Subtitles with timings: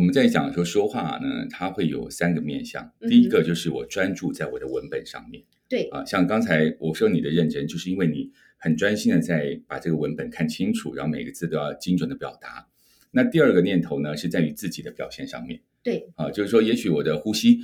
[0.00, 2.90] 我们在讲说说话呢，它会有三个面向。
[3.06, 5.44] 第一个就是我专注在我的文本上面。
[5.68, 12.66] 对，啊，像刚才我说你的认真，就是因为你很专心的在把这个文本看清楚，然后每个字都要精准的表达。
[13.10, 15.60] 那第二个念头呢，是在于自己的表现上面。
[15.82, 17.58] 对，啊，就是说，也许我的呼吸，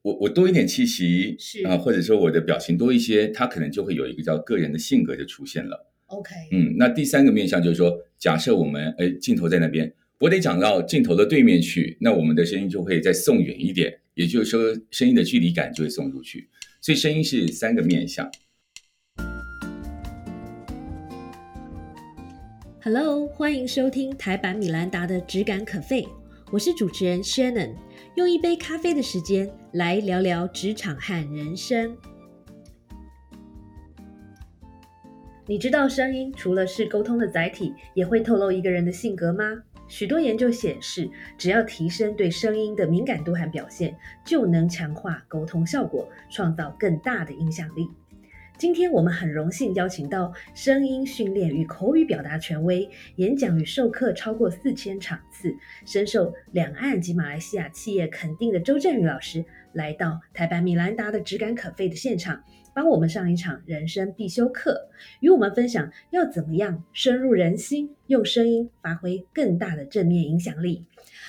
[0.00, 1.62] 我我多一点气息是。
[1.66, 5.90] 啊，或者说我的表情多一些，它可能就会有一个叫个人的性格就出现了。
[6.06, 16.48] OK，嗯，那第三个面向就是说，假设我们哎镜头在那边，我得讲到镜头的对面去，那我们的声音就会再送远一点，也就是说声音的距离感就会送出去。
[16.80, 18.30] 所以声音是三个面向。
[22.84, 26.02] Hello，欢迎收听台版米兰达的《只感可废》，
[26.52, 27.74] 我是主持人 Shannon，
[28.14, 31.96] 用一杯咖啡的时间来聊聊职场和人生。
[35.48, 39.64] 你知道声音除了是沟通的载体，也会透露一个人的性格吗？
[39.92, 47.86] 许多研究显示，只要提升对声音的敏感度和表现，就能强化沟通效果，创造更大的影响力。
[48.56, 59.44] 今天我们很荣幸邀请到声音训练与口语表达权威，演讲与授课超过四千场次，深受两岸及马来西亚企业肯定的周振宇老师，
[59.74, 62.42] 来到台版米兰达的只感可废的现场，
[62.74, 64.88] 帮我们上一场人生必修课，
[65.20, 70.84] 与我们分享要怎么样深入人心，用声音发挥更大的正面影响力。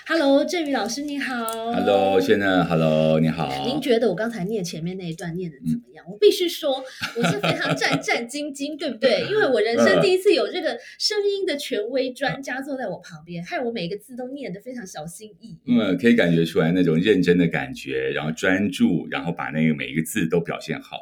[0.06, 1.46] Hello，振宇老师你好。
[1.72, 3.50] Hello，先生，Hello，你好。
[3.66, 6.06] 您觉得我刚才念前面那一段念的怎么样？
[6.12, 6.84] 我必须说，
[7.16, 9.22] 我是非常战战兢兢，对不对？
[9.32, 15.60] 因为我人生第一次有这个声音的权威专家坐在我旁边，害我每个字都念得非常小心翼翼。
[15.68, 20.98] 嗯，可以感觉出来那种认真的感觉，然后专注，然后把那个每一个字都表现好。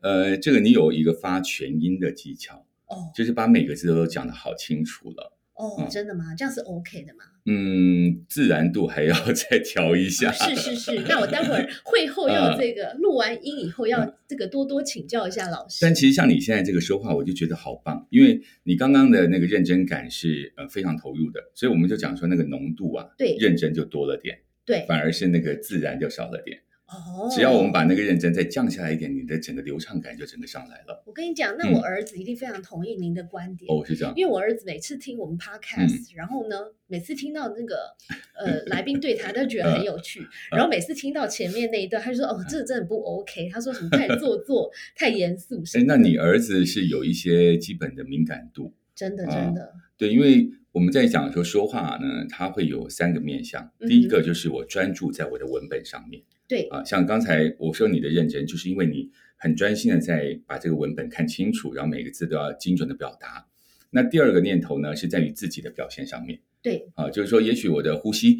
[0.00, 5.34] 呃，这个你有一个发全音的技巧，哦就是把每个字都讲得好清楚了。
[5.58, 6.34] 哦，嗯真的吗？
[6.36, 7.24] 这样是 OK 的吗？
[7.46, 10.30] 嗯，自然度还要 再调一下。
[10.30, 15.78] 是是是， 那我待会儿会后要这个录完音以后要这个多多请教一下老师。
[15.80, 26.60] 但其实像你现在这个说话，我就觉得好棒，因为你刚刚的那个认真感是呃非常投入的，所以我们就讲说那个浓度啊，对认真就多了点，对反而是那个自然就少了点。
[26.88, 31.02] 哦，只要我们把那个认真再降下来一点，你的整个流畅感就整个上来了。
[31.06, 33.70] 我跟你讲，那嗯我儿子一定非常同意您的观点。
[33.70, 34.14] 哦，是这样。
[34.16, 36.56] 因为我儿子每次听我们嗯 podcast，、然后呢，
[36.86, 37.94] 每次听到那个
[38.40, 40.20] 呃来宾对谈，他都觉得很有趣。
[40.52, 53.70] 嗯然后每次听到前面那一段，他就说：“哦，这个真的不 OK。”他说什么太做作、 太严肃什哎，那你儿子是有一些基本的敏感度，真的啊真的对，因为我们在讲说说话呢，它会有三个面向。
[53.86, 63.46] 第一个就是我专注在我的文本上面对啊，像刚才我说你的认真，就是因为你很专心的在把这个文本看清楚，然后每个字都要精准的表达。
[63.90, 68.38] 那第二个念头呢，是在于自己的表现上面对啊，就是说，也许我的呼吸，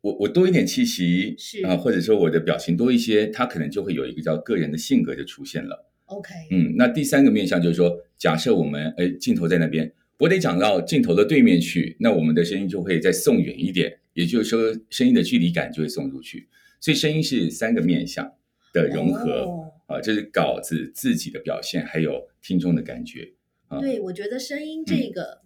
[0.00, 5.86] 我我多一点气息是啊，或者说我的表情多一些，它可能就会有一个叫个人的性格就出现了。
[6.06, 16.48] OK，嗯，那第三个面向就是说，假设我们哎镜头在那边，我得讲到镜头的对面去，那我们的声音就会再送远一点，也就是说声音的距离感就会送出去。
[16.80, 18.34] 所以声音是三个面向
[18.72, 23.34] 的融合、哦啊，这是稿子自己的表现，还有听众的感觉。
[23.68, 25.42] 啊对，我觉得声音这个。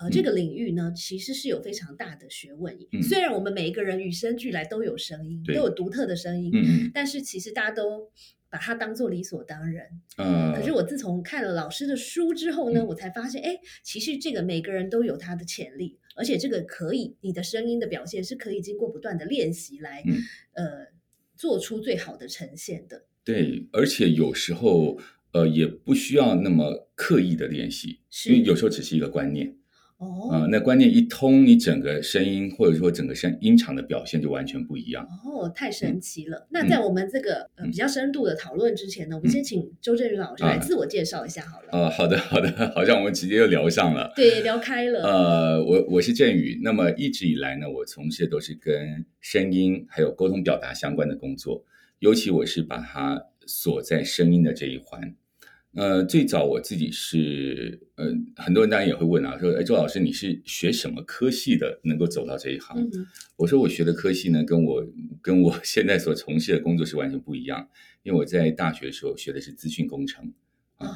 [0.00, 2.72] 呃，这个领域呢，其实是有非常大的学问。
[2.92, 6.52] 嗯虽然我们每一个人与生俱来都有声音，都有独特的声音，
[6.94, 8.08] 但是其实大家都
[8.48, 9.88] 把它当做理所当然。
[10.18, 20.16] 嗯，可是我自从看了老师的书之后呢，嗯我才发现，哎，其实这个每个人都有他的潜力，而且这个可以，你的声音的表现是可以经过不断的练习来，嗯
[20.52, 20.86] 呃，
[21.36, 23.06] 做出最好的呈现的。
[23.24, 24.98] 对，而且有时候
[25.32, 29.57] 呃也不需要那么刻意的练习，因为有时候只是一个观念。
[29.98, 35.04] 哦、啊、那观念一通，你整个声音或者说整个声音场的表现就完全不一样。
[35.24, 36.46] 哦，太神奇了！
[36.50, 41.68] 那在我们这个、呃嗯比较深度的讨论之前呢，我们先请周振宇老师啊来自我介绍一下好了。
[41.72, 44.12] 呃，好的，好的，好像我们直接就聊上了。
[44.14, 45.02] 对，聊开了。
[45.02, 51.64] 呃，我我是振宇，那么一直以来呢，我从事的都是跟声音还有沟通表达相关的工作，
[51.98, 55.14] 尤其我是把它锁在声音的这一环。
[55.78, 62.76] 呃，最早我自己是，呃，很多人当然也会问啊，说，哎，周老师你是学什么科系的，能够走到这一行？
[62.80, 64.84] 嗯，我说我学的科系呢，跟我
[65.22, 67.68] 跟我现在所从事的工作是完全不一样，
[68.02, 70.32] 因为我在大学的时候学的是资讯工程，
[70.78, 70.88] 哦，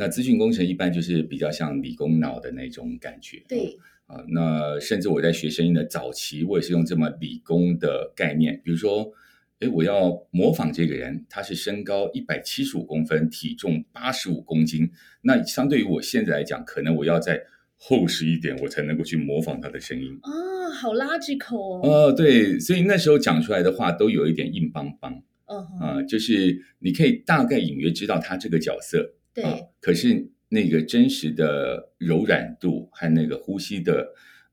[0.00, 3.40] 那资讯工程一般就是比较像理工脑的那种感觉。
[3.48, 9.12] 对，啊，那甚至我在学声音的早期，我也是用这么理工的概念，比如说，
[9.60, 14.90] 诶，我要模仿这个人，他是身高一百七十五公分，体重八十五公斤，
[15.22, 17.40] 那相对于我现在来讲，可能我要在
[17.76, 20.18] 厚实一点，我才能够去模仿他的声音。
[20.22, 21.88] 啊，好 logical 哦。
[21.88, 34.08] 哦，对，所以那时候讲出来的话都有一点硬邦邦嗯就是你可以大概隐约知道他这个角色，对，啊，可是那个真实的柔软度和那个呼吸的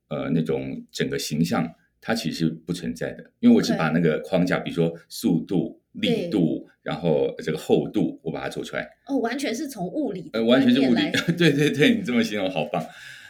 [0.10, 11.02] 呃那种整个形象，它其实不存在的，因为我只把那个框架，比如说速度、力度，然后这个厚度，我把它做出来，哦，完全是从物理呃，完全是物理
[11.38, 12.84] 对对对，你这么形容好棒，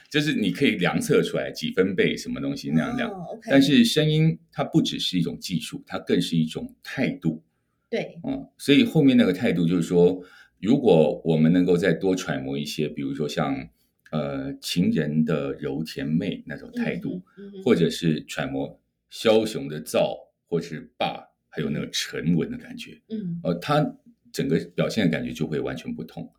[0.10, 3.12] 就是你可以量测出来几分贝什么东西那样量。
[3.50, 7.44] 但是声音它不只是一种技术，它更是一种态度。
[7.90, 10.22] 对，嗯，所以后面那个态度就是说，
[10.62, 13.68] 如果我们能够再多揣摩一些，比如说像
[14.12, 17.22] 呃情人的柔甜媚那种态度，
[17.66, 18.80] 或者是揣摩
[19.12, 20.18] 枭雄的躁，
[20.48, 23.98] 或是霸，还有那个沉稳的感觉，嗯呃，他
[24.32, 26.32] 整个表现的感觉就会完全不同。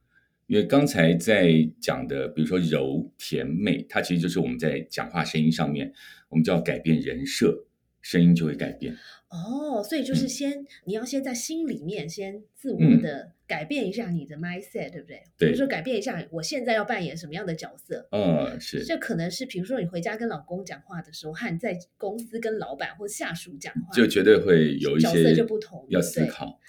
[0.46, 5.90] 因为刚才在讲的，比如说柔甜美，它其实就是我们在讲话声音上面，
[6.28, 7.64] 我们就要改变人设，
[8.02, 8.94] 声音就会改变。
[9.32, 15.22] 哦，所以就是嗯先、你要先在心里面先自我嗯的改变一下你的 mindset，对不对？
[15.38, 18.06] 对比如说改变一下我现在要扮演什么样的角色。
[18.12, 26.60] 呃，是，这可能是，比如说你回家跟老公讲话的时候，和在公司跟老板或下属讲话，就绝对会有一角色些就不同要思考。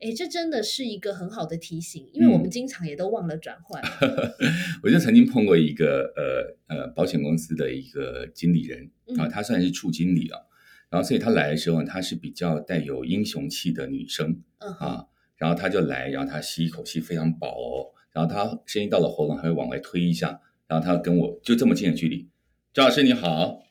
[0.00, 3.82] 哎，这真的是一个很好的提醒，因为我们嗯经常也都忘了转换。
[4.82, 10.47] 我就曾经碰过一个呃呃保险公司的一个经理人啊，嗯他算是处经理了，
[10.90, 15.04] 然后所以她来的时候，她是比较带有英雄气的女生嗯，啊，
[15.36, 22.28] 然后她就来，然后她吸一口气非常饱哦，然后她声音到了喉咙还会往外推一下，然后她跟我就这么近的距离，
[22.72, 23.64] 赵老师你好，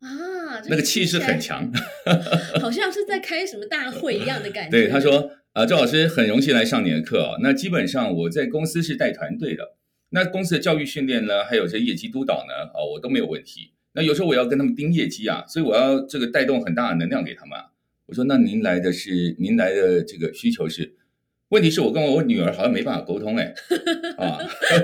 [0.00, 0.08] 啊，
[0.68, 1.72] 那个气势很， 强，
[2.60, 4.70] 好像是在开什么大会一样的感觉。
[4.76, 7.38] 对，他说，呃，赵老师很荣幸来上你的课哦。
[7.42, 9.76] 那基本上我在公司是带团队的，
[10.10, 13.72] 那公司的教育训练呢，还有这业绩督导呢，哦，我都没有问题。
[13.92, 17.66] 那有时候我要跟他们盯业绩啊，所以我要这个带动很大的能量给他们啊。
[18.06, 20.96] 我说，那您来的是您来的这个需求是？
[21.50, 23.52] 问题是我跟我女儿好像没办法沟通哎，
[24.18, 24.38] 啊，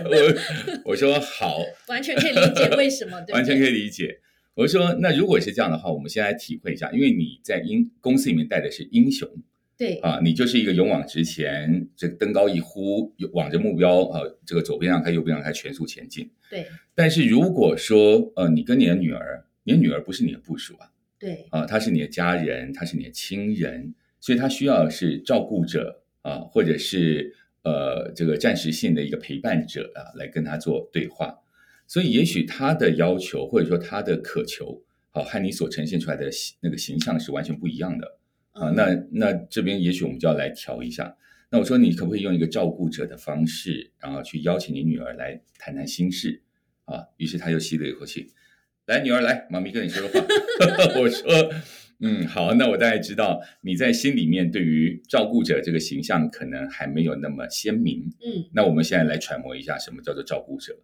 [0.05, 1.59] 我我说好，
[1.89, 4.19] 完全可以理解为什么，对对 完全可以理解。
[4.55, 9.29] 我说，那如果是这样的话，我们先来体会一下，因为你在英公司里面带的是英雄，
[9.79, 16.31] 对，啊，你就是一个勇往直前，这个登高一呼，往着目标啊，这个左边让开，右边让开，全速前进。
[16.51, 31.39] 对，但是如果说呃，你跟你的女儿，你的女儿不是你的部属啊，对，啊，她是你的家人，她是你的亲人，所以她需要是照顾者啊，或者是呃这个暂时性的一个陪伴者啊，来跟她做对话。
[31.87, 36.31] 所以也许她的要求或者说她的渴求，好、和你所呈现出来的
[36.61, 38.16] 那个形象是完全不一样的。
[38.59, 41.17] 啊，嗯那那这边也许我们就要来调一下。
[41.51, 46.43] 那我说你可不可以用一个照顾者的方式，然后去邀请你女儿来谈谈心事
[46.87, 47.05] 啊？
[47.19, 48.33] 于是他又吸了一口气，
[48.87, 50.27] 来，女儿来，妈咪跟你说说话。
[50.99, 51.53] 我说，
[52.01, 58.01] 嗯，好，那我大概知道你在心里面对于照顾者这个形象可能还没有那么鲜明。
[58.25, 60.77] 嗯那我们现在来揣摩一下什么叫做照顾者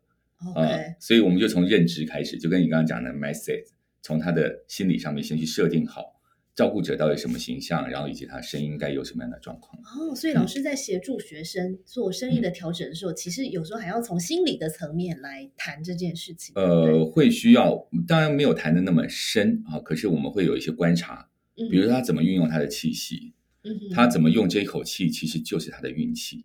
[0.54, 0.66] 啊、
[0.98, 3.66] 所以我们就从认知开始，就跟你刚刚讲的 message，
[4.00, 6.11] 从他的心理上面先去设定好
[6.54, 9.81] 照顾者到底什么形象，然后以及他声音该有什么样的状况。
[9.82, 16.52] 哦，所以老师在协助学生做声音的调整的时候，其实有时候还要从心理的层面来谈这件事情。
[16.56, 23.32] 呃，会需要，当然没有谈的那么深啊，可是我们会有一些观察，对比如说他怎么运用他的气息，
[23.65, 26.44] 嗯他怎么用这一口气，其实就是他的运气。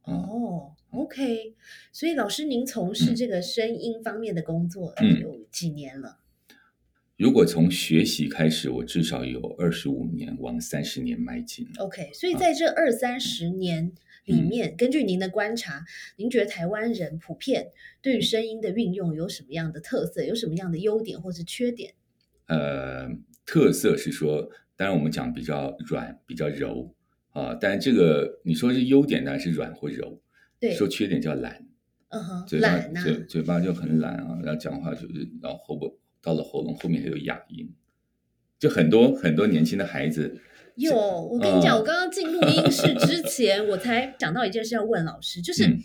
[0.00, 1.54] 啊哦，OK，
[1.92, 6.18] 所以老师您从事嗯这个声音方面的工作嗯有几年了？
[7.16, 11.68] 如果从学习开始，我至少有二十五年往三十年迈进。
[11.78, 13.92] OK，所以在这二三十年
[14.24, 15.84] 里嗯面，根据您的观察，
[16.16, 17.68] 您觉得台湾人普遍
[18.00, 20.24] 对于声音的运用有什么样的特色？
[20.24, 21.94] 有什么样的优点或是缺点？
[22.46, 23.08] 呃，
[23.46, 26.94] 特色是说，当然我们讲比较软、比较柔
[27.30, 30.18] 啊，但这个你说是优点呢，是软或柔；
[30.58, 31.64] 对，说缺点叫懒，
[32.08, 37.74] 嗯哼，嘴巴懒呐、嘴嘴巴就很懒啊，然后讲话就是，然后喉部到了喉咙后面还有哑音，
[38.58, 40.40] 就很多很多年轻的孩子，
[40.76, 45.78] 有，我跟你讲，嗯我刚刚进录音室之前，我才想到一件事要问老师，就是、嗯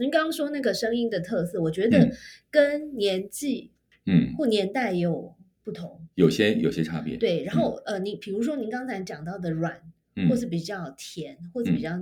[0.00, 2.12] 您刚刚说那个声音的特色，我觉得嗯
[2.52, 3.72] 跟年纪
[4.06, 6.06] 嗯，或年代有不同。
[6.14, 9.82] 有些有些差别，对，然后、呃，你比如说您刚才讲到的软，
[10.14, 11.98] 嗯，或是比较甜，或是比较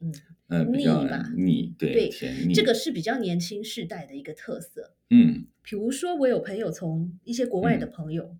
[0.00, 0.12] 嗯
[0.48, 4.94] 呃比腻较吧腻，对对甜腻，这个是比较年轻世代的一个特色。
[5.10, 8.36] 嗯比如说，我有朋友从一些国外的嗯朋友，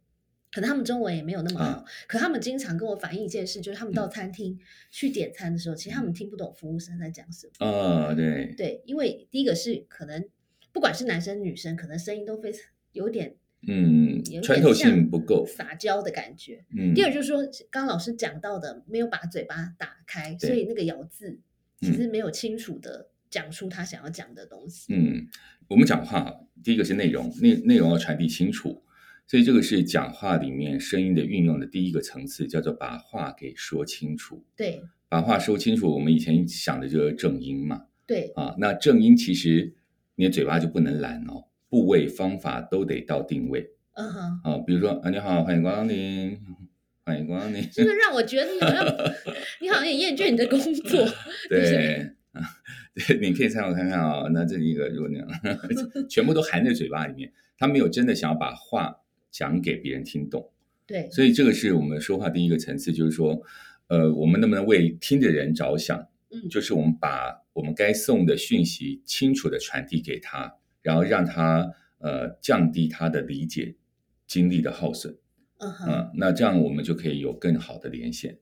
[0.50, 4.58] 可能他们中文也没有那么好，啊可他们经常跟我反映一件事，就是他们到嗯餐厅
[4.90, 7.66] 去点餐的时候，其实他们听不懂服务生在讲什么。
[7.66, 10.26] 啊对，对，因为第一个是可能
[10.72, 12.62] 不管是男生女生，可能声音都非常
[12.92, 13.36] 有点
[13.68, 15.44] 嗯穿透像性不够。
[15.46, 16.64] 撒娇的感觉。
[16.76, 21.38] 嗯，第二就是说，刚刚老师讲到的，没有把嘴巴打开，所以那个咬字
[21.80, 24.92] 其嗯实没有清楚的讲出他想要讲的东西。
[24.92, 25.28] 嗯，
[25.68, 28.82] 我们讲话，第一个是内容，内内容要传递清楚，
[29.26, 34.44] 所以这个是讲话里面声音的运用的第一个层次，叫做把话给说清楚。
[34.56, 39.74] 对把话说清楚，我们以前想的就是正音嘛，对，啊，那正音其实
[40.14, 46.38] 你的嘴巴就不能懒哦，部位方法都得到定位嗯哼，啊，比如说啊，你好，欢迎光临，
[47.04, 48.86] 欢迎光临，这个让我觉得你好像
[49.60, 51.06] 你好像也厌倦你的工作。
[51.48, 52.10] 对。
[52.32, 52.40] 啊，
[52.94, 55.28] 对，你可以参考看看啊、那这一个如果那样，
[56.08, 59.00] 全部都含在嘴巴里面，他没有真的想要把话
[59.32, 60.52] 讲给别人听懂，
[60.86, 63.42] 对所以这个是我们说话第一个层次，就是说，
[63.88, 66.06] 呃，我们能不能为听的人着想？
[66.32, 73.74] 嗯就是我们把我们该送的讯息清楚的传递给他，然后让他呃降低他的理解
[74.28, 75.16] 精力的耗损，
[75.60, 78.38] 嗯那这样我们就可以有更好的连线。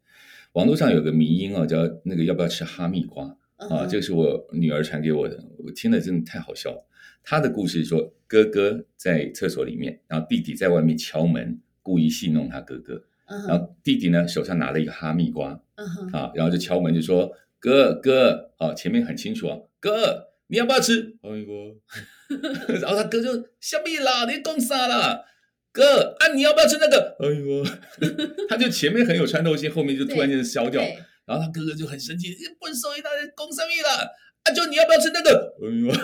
[0.53, 3.87] 网络上有个迷音哦，叫那个要不要吃哈密瓜啊？
[3.87, 6.89] 这个是我女儿传给我的，我听了真的太好笑了。
[7.23, 21.55] 她的故事说，哥哥在厕所里面，然后弟弟在外面敲门，故意戏弄他哥哥，嗯，然后弟弟呢手上拿了一个哈密瓜，嗯，啊，然后就敲门就说：“哥哥，哦，前面很清楚啊，哥，你要不要吃哈密瓜？”
[22.81, 25.25] 然后他哥就笑屁啦，你讲啥啦？
[25.79, 27.17] 哥啊，你要不要吃那个？
[27.19, 27.79] 哈密瓜？
[28.51, 33.89] 他就前面很有穿透性，后面就突然间消掉，对，然后他哥哥就很生气，你笨手一大堆公生意了？
[34.43, 35.55] 啊，就你要不要吃那个？
[35.61, 35.97] 哈密瓜？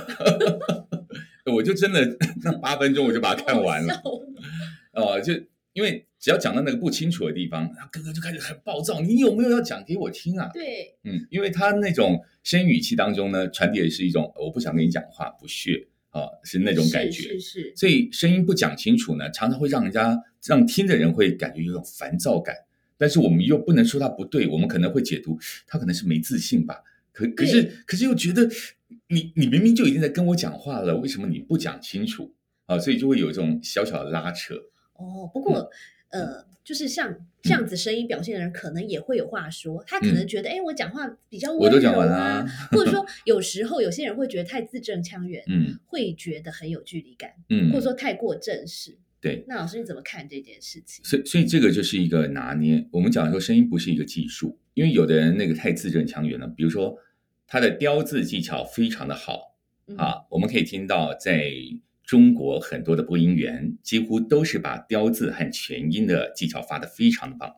[1.53, 4.01] 我就真的那八分钟我就把它看完了。
[4.93, 5.33] 哦，就
[5.75, 9.01] 因为只要讲到那个不清楚的地方，他哥哥就开始很暴躁。
[9.01, 10.49] 你有没有要讲给我听啊？
[10.55, 17.23] 对，嗯，因为他那种声语气当中呢，传递的是一种我不想跟你讲话，不屑啊，是那种感觉。
[17.23, 20.17] 是是是，所以声音不讲清楚呢，常常会让人家
[20.47, 22.55] 让听的人会感觉有种烦躁感。
[22.97, 26.77] 但是我们又不能说他不对，我们可能会解读他可能是没自信吧。
[27.13, 28.49] 可可是可是又觉得
[29.09, 32.33] 你你明明就已经在跟我讲话了，为什么你不讲清楚
[32.67, 32.79] 啊？
[32.79, 34.55] 所以就会有一种小小的拉扯。
[34.95, 35.69] 哦，不过、
[36.15, 39.83] 呃，就是像这样子声音表现的人，可能也会有话说。
[39.87, 48.97] 他可能觉得，哎、我讲话比较温柔、啊， 或者说有时候有些人会觉得太字正腔圆，嗯会觉得很有距离感，嗯，或者说太过正式。
[49.21, 49.45] 对。
[49.49, 51.05] 那老师你怎么看这件事情？
[51.05, 52.87] 所以，所以这个就是一个拿捏。
[52.93, 56.97] 我们讲说声音不是一个技术，因为有的人那个太字正腔圆了，比如说
[57.47, 59.57] 他的雕字技巧非常的好
[59.89, 61.51] 嗯，啊，我们可以听到在
[62.05, 67.57] 中国很多的播音员几乎都是把雕字和全音的技巧发得非常的棒，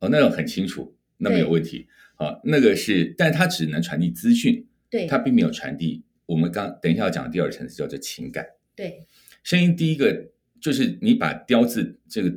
[0.00, 1.88] 哦，那种很清楚，那没有问题。
[2.14, 8.46] 好、那个是，但它只能传递资讯，对，它并没有传递我们刚等一下要讲的第二层次叫做情感。
[8.76, 9.06] 对，
[9.42, 12.30] 声音第一个就是你把雕字这个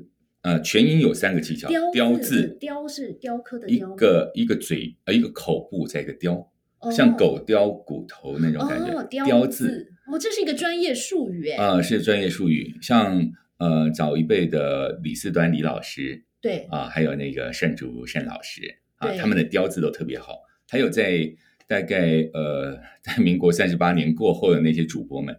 [0.44, 6.90] 呃全音有三个技巧，雕雕字字雕是雕刻的一个一个嘴呃一个口部再一个雕，哦。
[6.90, 18.80] 像狗叼骨头那种感觉，哦，雕雕字哦，这是一个专业术语哎，啊、是专业术语，像呃早一辈的李四端李老师对，啊、还有那个盛竹盛老师。
[18.98, 21.34] 啊，他们的雕字都特别好，还有在
[21.68, 25.36] 大概呃在民国三十八年过后的那些主播们。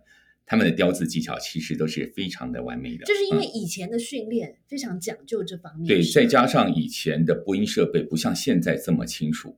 [0.47, 9.55] 他们的雕字技巧其实都是非常的完美的，就是因为嗯以前的训练非常讲究这方面，对，再加上以前的播音设备不像现在这么清楚，哦，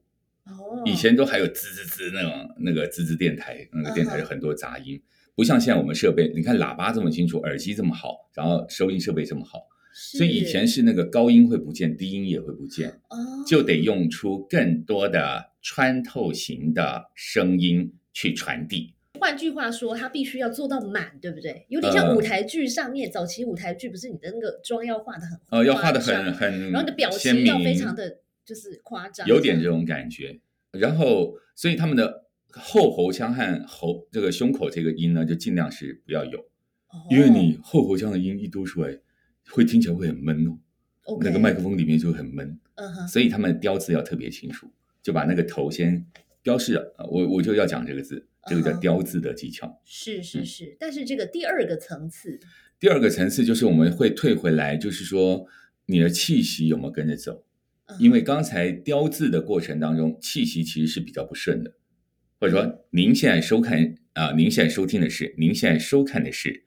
[0.84, 5.00] 以前都还有滋滋滋那种那个滋滋电台，那个电台有很多杂音，
[5.34, 9.60] 不像现在我们设备，你看喇叭这么清楚，耳机这么好，然后收音设备这么好，
[9.94, 13.16] 所以以前是那个高音会不见，低音也会不见，哦，
[13.46, 18.94] 就得用出更多的穿透型的声音去传递。
[19.18, 21.64] 换句话说，它必须要做到满，对不对？
[21.70, 30.38] 有点像呃舞台剧上面，早期舞台剧不是你的那个妆要画的很呃，要画的很很然后你的表，情要非常的就是夸张，有点这种感觉。
[30.72, 38.98] 然后，所以他们的后喉腔和喉这个胸口这个音呢，就尽量是不要有，哦因为你后喉腔的音一多出来，
[39.50, 40.58] 会听起来会很闷哦。
[41.20, 44.70] 那个麦克风里面就很闷，嗯哼，所以他们的雕字要特别清楚，
[45.02, 46.04] 就把那个头先
[46.42, 46.94] 标示了。
[46.98, 49.80] 呃我我就要讲这个字，这个叫雕字的技巧。
[49.84, 52.40] 是是嗯是，但是这个第二个层次，
[52.80, 55.46] 第二个层次就是我们会退回来，就是说
[55.86, 57.45] 你的气息有没有跟着走？
[57.86, 61.72] 嗯因为刚才雕字的过程当中，气息其实是比较不顺的，
[62.40, 66.64] 或者说您现在收看啊、您现在收听的是，您现在收看的是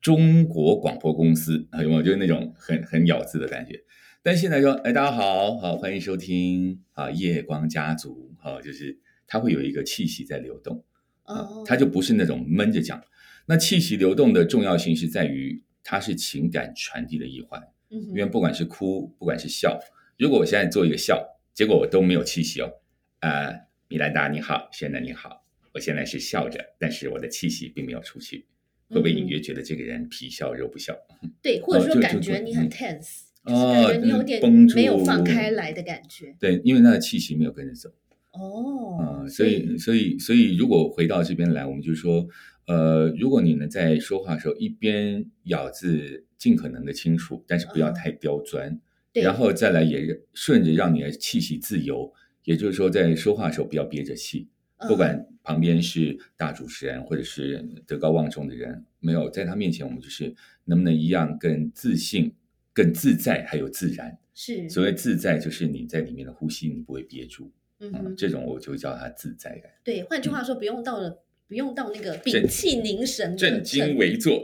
[0.00, 2.02] 中国广播公司，啊有没有？
[2.02, 3.84] 就是那种很很咬字的感觉。
[4.22, 10.84] 但现在说，哎，大家好，好，欢迎收听啊，夜光家族，好，就是它会有一个气息在流动
[11.22, 13.00] 啊，它就不是那种闷着讲。
[13.46, 19.78] 那气息流动的重要性是在于它是情感传递的一环，因为不管是哭，不管是笑，
[20.18, 22.72] 如果我现在做一个笑，结果我都没有气息哦，
[23.20, 25.44] 呃、米兰达你好，现在你好，
[25.74, 28.46] 我现在是笑着，但是我的气息并没有出去，
[28.88, 30.96] 会不会隐约觉得这个人皮笑肉不笑？
[31.42, 34.76] 对，或者说感觉你很 tense，哦就是感觉你有点绷住。
[34.76, 36.34] 没有放开来的感觉。
[36.40, 37.90] 对，因为他的气息没有跟着走。
[38.32, 42.26] 哦啊、，所以所以所以，如果回到这边来，我们就说，
[42.66, 47.94] 呃，如果你能在说话的时候一边咬字尽可能的清楚，但是不要嗯。
[47.94, 48.80] 太刁钻，对
[49.22, 52.12] 然后再来也顺着让你的气息自由，
[52.44, 62.32] 也就是说，在说话的时候不要憋着气，嗯不管旁边是大主持人或者是德高望重的人，没有在他面前，我们就是能不能一样更自信、
[62.72, 64.18] 更自在，还有自然。
[64.34, 67.50] 是，所谓自在，就是你在里面的呼吸，你不会憋住。
[67.80, 69.70] 嗯，嗯，这种我就叫它自在感。
[69.82, 74.42] 对，换句话说，不用到了，不用到那个屏气凝神的正襟危坐，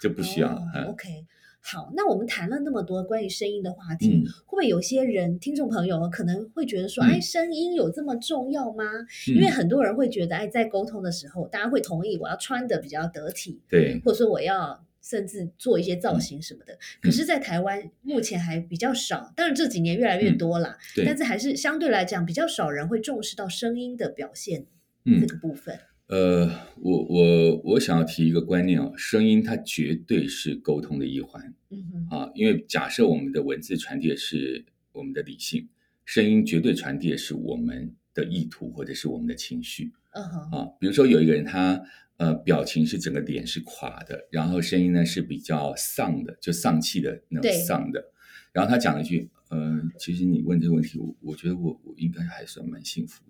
[0.00, 0.52] 就不需要。
[0.54, 1.08] 哦嗯 OK，
[1.62, 8.84] 好，那我们谈了那么多关于声音的话题，嗯会不会有些人听众朋友可能会觉得说，嗯哎，声音有这么重要吗？
[9.28, 16.76] 因为嗯很多人会觉得，哎，在沟通的时候，大家会同意我要穿的比较得体，对，或者说我要甚至做一些造嗯型什么的。
[17.02, 24.66] 可是，在台湾目前还比较少，当然这几年越来越多啦，嗯对但是还是相对来讲比较少人会重视到声音的表现
[25.04, 25.78] 嗯这个部分。
[26.10, 26.50] 呃，
[26.80, 31.54] 我我我想要提一个观念啊，声音它绝对是沟通的一环
[32.10, 35.68] 啊，因为假设我们的文字传递的是我们的理性，
[36.04, 40.68] 声音绝对传递的是我们的意图或者是我们的情绪嗯哼，啊。
[40.80, 41.80] 比如说有一个人他
[42.16, 48.04] 呃表情是整个脸是垮的，然后声音呢是比较丧的，就丧气的那种丧的，
[48.52, 53.22] 然后他讲了一句，呃，其实你问这个问题，我我觉得我我应该还算蛮幸福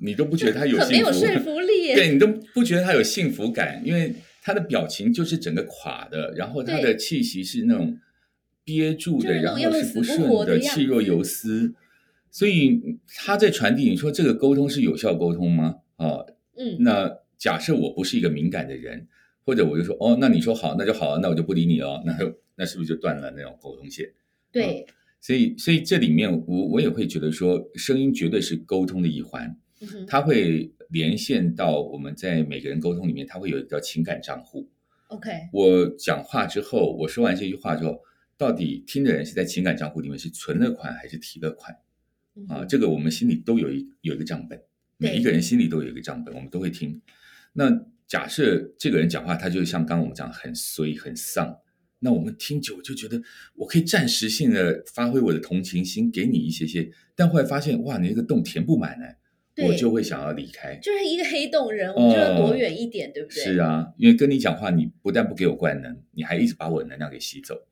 [0.00, 1.06] 你都不觉得他有幸福？
[1.06, 1.94] 有说服力。
[1.94, 7.98] 对你都不觉得他有幸福感，因为他的表情就是整个垮的，然后他的气息是那种
[8.64, 11.74] 憋住的，然后是不顺的气若游丝。
[12.30, 12.80] 所以
[13.16, 15.76] 他在传递，你说这个沟通是有效沟通吗？
[15.96, 16.24] 啊，
[16.56, 19.06] 嗯，那假设我不是一个敏感的人，
[19.44, 24.10] 或者我就说哦，那你说好，那就好，那我就不理你了，那就那是不是就断了那种沟通线？
[24.50, 24.86] 对，
[25.20, 29.54] 所以，所以这里面我我也会觉得说，声音绝对是沟通的一环。
[30.06, 34.68] 它会连线到我们在每个人沟通里面，它会有一个叫情感账户。
[35.08, 38.00] ，OK，我讲话之后，我说完这句话之后，
[38.36, 41.76] 到底听的人是在情感账户里面是存了款还是提了款
[42.48, 42.64] 啊？
[42.64, 44.60] 这个我们心里都有一有一个账本，
[44.96, 47.00] 每一个人心里都有一个账本，我们都会听。
[47.52, 47.70] 那
[48.06, 51.58] 假设这个人讲话，他就像刚刚我们讲很衰很丧，
[52.00, 53.22] 那我们听久就觉得
[53.54, 59.06] 我可以暂时性的发挥我的同情心，给你一些些，但后来发现哇，你那个洞填不满呢，
[59.56, 60.76] 我就会想要离开。
[60.76, 63.42] 就是一个黑洞人，我们就要躲远一点，对不对？
[63.42, 67.66] 是啊，因为跟你讲话，你不但不给我灌能，你还一直把我的能量给吸走，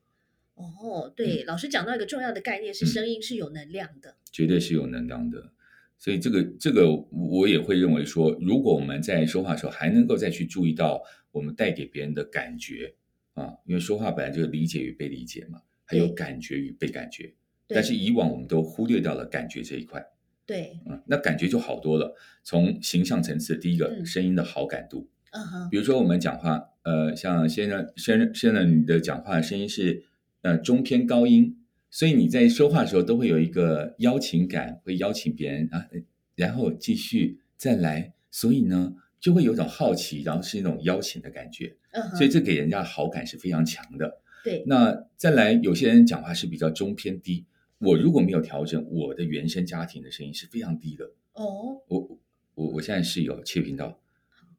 [0.55, 4.17] 哦，对，老师讲到一个重要的概念是嗯声音是有能量的。
[4.31, 5.53] 绝对是有能量的。
[5.99, 12.95] 所以这个这个我也会认为说，如果我们在说话的时候还能够再去注意到我们带给别人的感觉
[13.35, 17.35] 啊，因为说话本来就是理解与被理解嘛，还有感觉与被感觉。
[17.69, 20.03] 但是以往我们都忽略掉了感觉这一块，
[20.51, 22.13] 对，嗯，那感觉就好多了。
[22.43, 24.05] 从形象层次，第一个嗯。
[24.05, 30.03] 声音的好感度，嗯哼，比如说我们讲话，呃，像先生先生先生，你的讲话声音是
[30.43, 31.57] 呃中偏高音，
[31.89, 36.01] 所以你在说话的时候都会有一个邀请感，会邀请别人啊，呃
[36.35, 42.03] 然后继续再来，所以呢就会有一种好奇，然后是一种邀请的感觉，嗯。
[42.11, 44.21] 哼，所以这给人家好感是非常强的。
[44.43, 47.45] 对，那再来，有些人讲话是比较中偏低，
[47.81, 51.07] 我如果没有调整，我的原生家庭的声音是非常低的。
[51.33, 52.21] 哦，我
[52.55, 53.99] 我我现在是有切频道，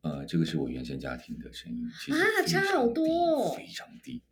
[0.01, 4.23] 呃，这个是我原生家庭的声音，其实啊差好多哦非常低。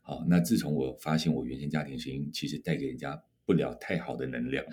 [0.00, 4.64] 好，那自从我发现我原生家庭声音其实带给人家不了太好的能量，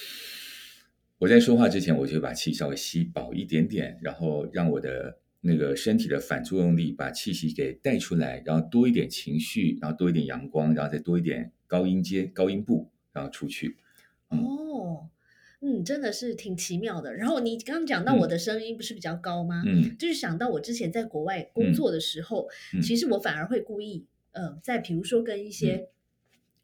[1.18, 13.78] 我在说话之前，我就会把气稍微吸饱一点点，然后让我的那个身体的反作用力把气息给带出来，然后多一点情绪，然后多一点阳光，然后再多一点高音阶、高音部，然后出去。
[14.30, 14.38] 嗯。
[14.40, 15.08] 哦，
[15.60, 17.14] 嗯，真的是挺奇妙的。
[17.14, 18.18] 然后你刚刚讲到嗯。
[18.18, 19.62] 我的声音不是比较高吗？
[19.66, 19.96] 嗯。
[19.98, 22.82] 就是想到我之前在国外工作的时候，嗯。
[22.82, 25.88] 其实我反而会故意，呃，在比如说跟一些、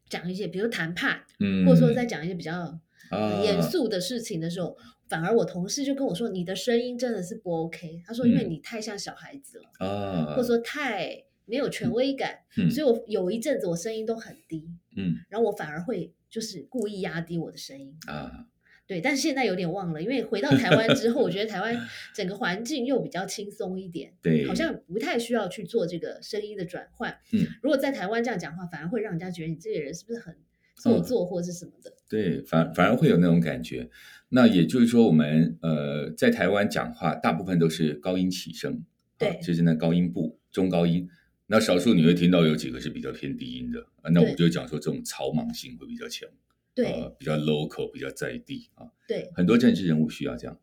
[0.07, 3.41] 讲一些，比如谈判，嗯，或者说在讲一些比较啊。
[3.43, 4.77] 严肃的事情的时候，
[5.09, 8.49] 反而我同事就跟我说：“你的声音真的是不 OK。”他说：“因为嗯。
[8.51, 12.69] 你太像小孩子了，啊，或者说太没有权威感，嗯。
[12.69, 15.15] 所以我有一阵子我声音都很低，嗯。
[15.29, 17.95] 然后我反而会就是故意压低我的声音。
[18.07, 18.47] 啊，
[18.85, 21.77] 对，但是现在有点忘了，因为回到台湾之后，我觉得台湾
[22.15, 27.17] 整个环境又比较轻松一点，对，好像不太需要去做这个声音的转换。
[27.33, 30.35] 嗯，如果在台湾这样讲话，反而会让人家觉得你这个人是不是很
[30.77, 31.91] 做作或是什么的？
[32.07, 33.89] 对，反反而会有那种感觉。
[34.29, 38.83] 那也就是说，我们呃在台湾讲话，大部分都是高音起声，
[39.17, 41.09] 对，就是那高音部、中高音。
[41.47, 46.29] 那少数你会听到有几个是比较偏低音的啊，那我就讲说这种草莽性会比较强。
[46.75, 46.85] 对，
[47.17, 48.85] 比较 local，比较在地啊。
[49.07, 50.59] 对，很多政治人物需要这样，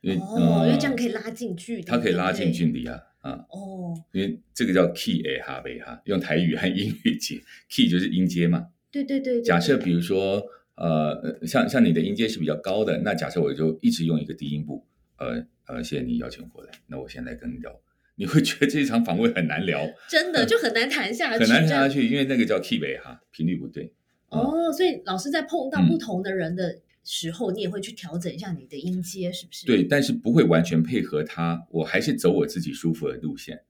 [0.00, 3.46] 因为哦，因为这样可以拉近距离，它可以拉近距离啊啊。
[3.50, 8.68] 哦，因为这个叫 key a 哈贝哈，用台语和英语解 key 就是音阶嘛。
[9.02, 9.42] 对对对。
[9.42, 10.42] 假设比如说
[10.76, 17.80] 呃，像像你的音阶是比较高的，那假设我就一直用一个低音部，呃呃，谢谢你邀请过来，那我现在跟你聊，
[18.16, 23.92] 你会觉得这一场访问很难聊， 真的就很难谈下去，很难谈下去，因为那个叫 key a 哈，频率不对。
[24.28, 29.64] 哦，所以老师在碰到不同的人的时候，你也会去调整一下你的音阶，是不是？
[29.66, 33.62] 对，但是不会完全配合他，我还是走我自己舒服的路线。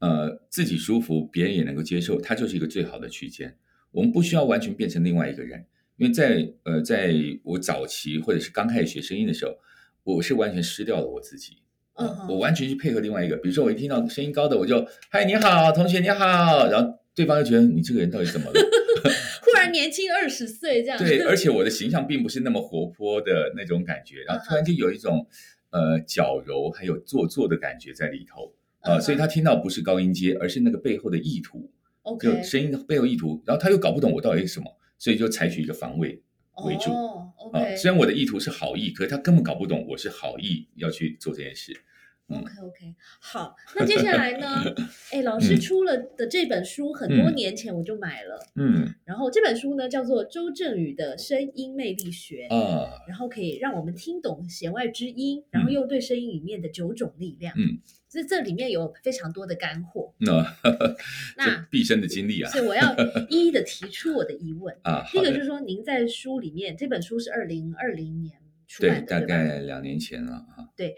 [0.00, 3.56] 呃，自己舒服，别人也能够接受，它就是一个最好的区间。
[3.92, 5.64] 我们不需要完全变成另外一个人，
[5.96, 9.56] 因为在呃，在我早期或者是刚开始学声音的时候，
[10.02, 11.58] 我是完全失掉了我自己。
[11.94, 18.60] 嗯，我完全去配合另外一个，比如说我一听到声音高的，我就嗨，你好，同学你好，然后对方就觉得你这个人到底怎么了？
[19.44, 25.26] 忽然年轻二十岁这样，对，而且我的形象并不是那么活泼的那种感觉，然后突然就有一种
[25.70, 31.70] 呃矫揉还有做作的感觉在里头，呃，所以他听到不是高音阶，而是那个背后的意图，
[32.20, 34.66] 就声音的背后意图，然后他又搞不懂我到底是什么，
[34.98, 36.22] 所以就采取一个防卫
[36.64, 36.90] 为主，
[37.52, 41.72] 啊，虽然我的意图是好意，可是他根本搞不懂我是好意要去做这件事。
[42.28, 44.64] OK OK，好，那接下来呢？
[45.12, 60.54] 哎，老师出了的这本书，很多年前我就买了，嗯，然后这本书呢叫做周正宇的声音魅力学啊，然后可以让我们听懂弦外之音，然后又对声音里面的九种力量，嗯，所以这里面有非常多的干货， 那
[61.36, 62.96] 那毕生的经历啊，所以我要
[63.28, 70.94] 一一的提出我的疑问啊，第一个就是说，您在书里面这本书是二零二零年出版的，大概两年前了啊，对。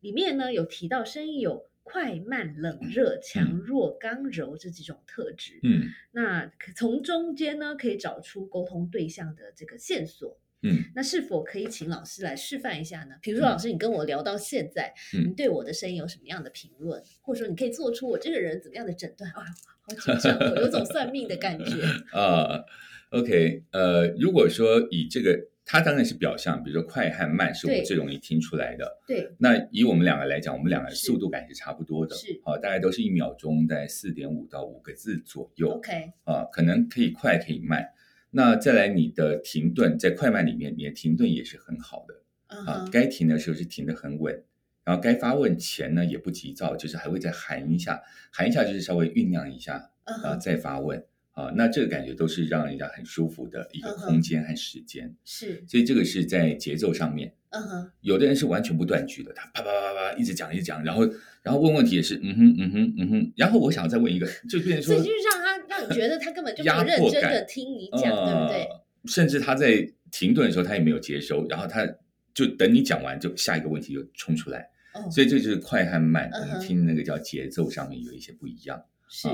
[0.00, 13.14] 里面呢有提到声音有快慢冷热强弱刚柔这几种特质，嗯，那从中间呢可以找出沟通对象的这个线索，嗯，那是否可以请老师来示范一下呢？
[13.22, 19.30] 比如说老师，你跟我聊到现在，嗯，你对我的声音有什么样的评论，或者说你可以做出我这个人怎么样的诊断？
[19.30, 19.42] 啊，
[19.82, 21.72] 好紧张，有种算命的感觉
[22.12, 22.62] 啊。
[23.10, 25.48] OK，呃，如果说以这个。
[25.70, 29.00] 它当然是表象，比如说快和慢是我们最容易听出来的。
[29.06, 29.30] 对。
[29.38, 32.16] 那以我们两个来讲，我们两个速度感是差不多的。
[32.16, 32.40] 是。
[32.42, 35.72] 好，大概都是一秒钟在四点五到五个字左右。
[35.72, 36.12] OK。
[36.24, 37.86] 啊，可能可以快，可以慢。
[38.30, 42.14] 那再来，你的停顿在快慢里面，你的停顿也是很好的。
[42.46, 44.42] 啊，该停的时候是停的很稳，
[44.84, 48.00] 然后该发问前呢也不急躁，就是还会再含一下，
[48.32, 51.04] 含一下就是稍微酝酿一下，然后，再发问。
[51.38, 61.06] 啊，那这个感觉都是让人家很舒服的一个空间和时间，是，所以这个是在节奏上面，嗯哼，有的人是完全不断句的，他啪啪啪啪一直讲一直讲，然后
[61.44, 68.66] 然后问问题也是嗯哼嗯哼嗯哼，然后我想要再问一个，就变成说，所以就是让他让你觉得他根本就没有认真的听你讲，对不对？
[69.06, 71.86] 甚至他在停顿的时候他也没有接收，然后他
[72.34, 74.68] 就等你讲完就下一个问题就冲出来，
[75.08, 79.28] 所以这就是快和慢，我们听那个叫节奏上面有一些不一样，是。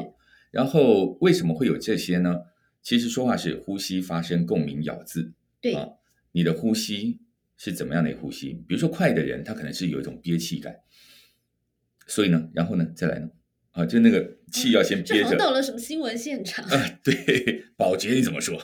[0.55, 2.43] 然后为什么会有这些呢？
[2.81, 5.33] 其实说话是呼吸、发声、共鸣、咬字。
[5.61, 5.89] 对啊，
[6.31, 7.19] 你的呼吸
[7.57, 8.63] 是怎么样的呼吸？
[8.69, 10.77] 比如说快的人，他可能是有一种憋气感。
[12.07, 13.29] 所以呢，然后呢，再来呢？
[13.73, 15.37] 啊，就那个气要先憋着。
[15.37, 16.99] 到了什么新闻现场啊？
[17.03, 18.57] 对，保洁你怎么说？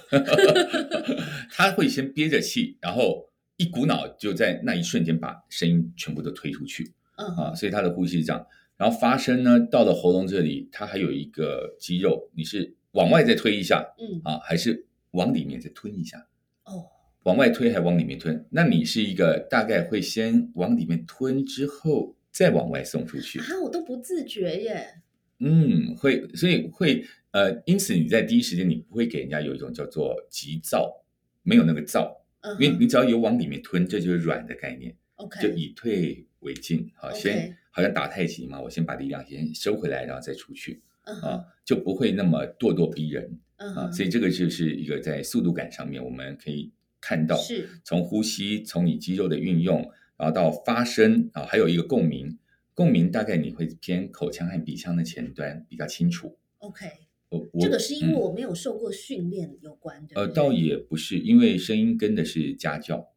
[1.51, 6.93] 他会先憋着气，然后一股脑就在那一瞬间把声音全部都推出去。
[7.17, 8.47] 嗯啊，所以他的呼吸是这样。
[8.81, 16.27] 然后发声呢，到了喉咙这里，它还有一个肌肉，你是往外再推一下，嗯啊，还是往里面再吞一下？
[16.65, 16.87] 哦，
[17.25, 18.47] 往外推还往里面吞？
[18.49, 23.45] 那你是一个大概会先往里面吞之后再往外送出去啊？
[23.63, 25.03] 我都不自觉耶。
[25.41, 31.05] 嗯，会，所以会呃，因此你在第一时间你不会给人家有一种叫做急躁，
[31.43, 32.25] 没有那个躁，
[32.59, 34.97] 因为你只要有往里面吞，这就是软的概念。
[35.17, 47.69] OK，就以退为进，好，先好像打太极嘛，我先把力量先收回来，然后再出去，啊，就不会那么咄咄逼人，啊，所以这个就是一个在速度感上面我们可以看到，是。
[47.85, 49.81] 从呼吸，从你肌肉的运用，
[50.17, 52.39] 然后到发声，啊，还有一个共鸣，
[52.75, 56.87] 共鸣大概你会偏口腔和鼻腔的前端比较清楚，OK，
[57.29, 63.09] 我这个是因为我没有受过训练有关的，呃，倒也不是，因为声音跟的是家教。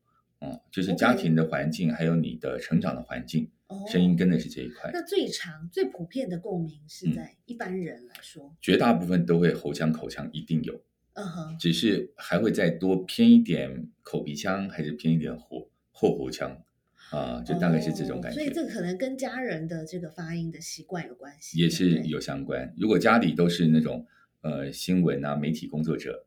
[0.43, 4.89] 哦，就是家庭的环境，还有你的成长的环境，哦，声音跟的是这一块。
[4.93, 10.81] 那最长、最普遍的共鸣是嗯在一般人来说，绝大部分都会喉腔、口腔一定有，
[11.13, 16.63] 嗯哼，只是还会再多偏一点口鼻腔，还是偏一点后后喉腔
[17.11, 18.49] 啊，就大概是这种感哦所以。
[18.49, 22.73] 这可能跟家人的这个发音的习惯有关系，也是有相关。
[22.77, 24.05] 如果家里都是那种
[24.41, 26.25] 呃新闻啊媒体工作者，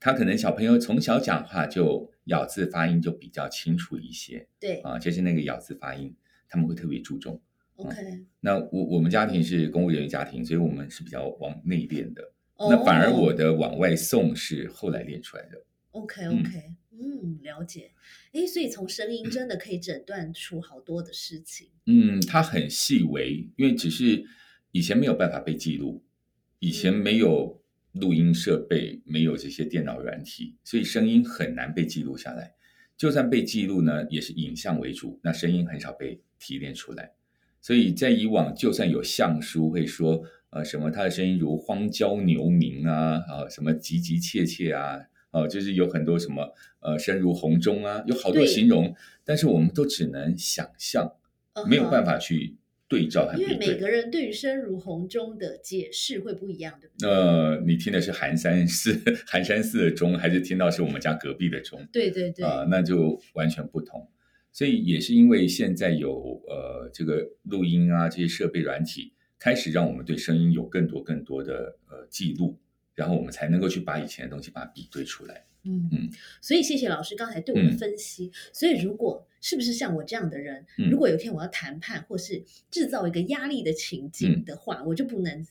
[0.00, 6.14] 他可能小朋友从小讲话就咬字发音就比较清楚一些对啊，就是那个咬字发音，
[6.48, 7.40] 他们会特别注重。
[7.76, 7.96] ，OK，
[8.40, 12.22] 那我我们家庭是公务人员家庭，所以我们是比较往内练的。
[12.56, 15.62] 哦那反而我的往外送是后来练出来的。
[15.90, 17.92] OK OK，嗯，了解。
[18.32, 21.68] 诶，所以从声音真的可以诊断出好多的事情。
[21.84, 24.24] 嗯，它很细微，因为只是
[24.72, 26.02] 以前没有办法被记录，
[26.58, 32.54] 以前没有录音设备，没有这些电脑软体，所以声音很难被记录下来。
[32.96, 37.12] 就算被记录呢，也是影像为主，那声音很少被提炼出来。
[37.60, 45.00] 所以在以往，就算有相书会说，呃，什么他的声音如荒郊牛鸣啊，啊，什么急急切切啊，
[45.32, 51.12] 哦、就是有很多什么呃声如洪钟啊，有好多形容，但是我们都只能想象，
[51.54, 52.56] 嗯没有办，法去
[52.88, 53.88] 对照和比因为每个。
[53.88, 57.08] 人对于声如洪钟的解释会不一样，对不对？
[57.08, 61.86] 呃，你听的是寒山寺 寒山寺的钟，还是听到是我们家隔壁的钟？
[61.92, 64.08] 对对对，啊、那就完全不同。
[64.52, 72.58] 所以也是因为现在有呃这个录音啊这些设备软体，开始让我们对声音有更多更多的呃记录，
[72.94, 75.44] 然后我们才能够去把以前的东西把它比对出来。
[75.66, 78.30] 嗯嗯所以谢谢老师刚才对我的嗯分析。
[78.52, 85.46] 所以如果是不是像我这样的人，嗯如果有一天我要谈判或是制造一个压力的情境嗯的话，我就不能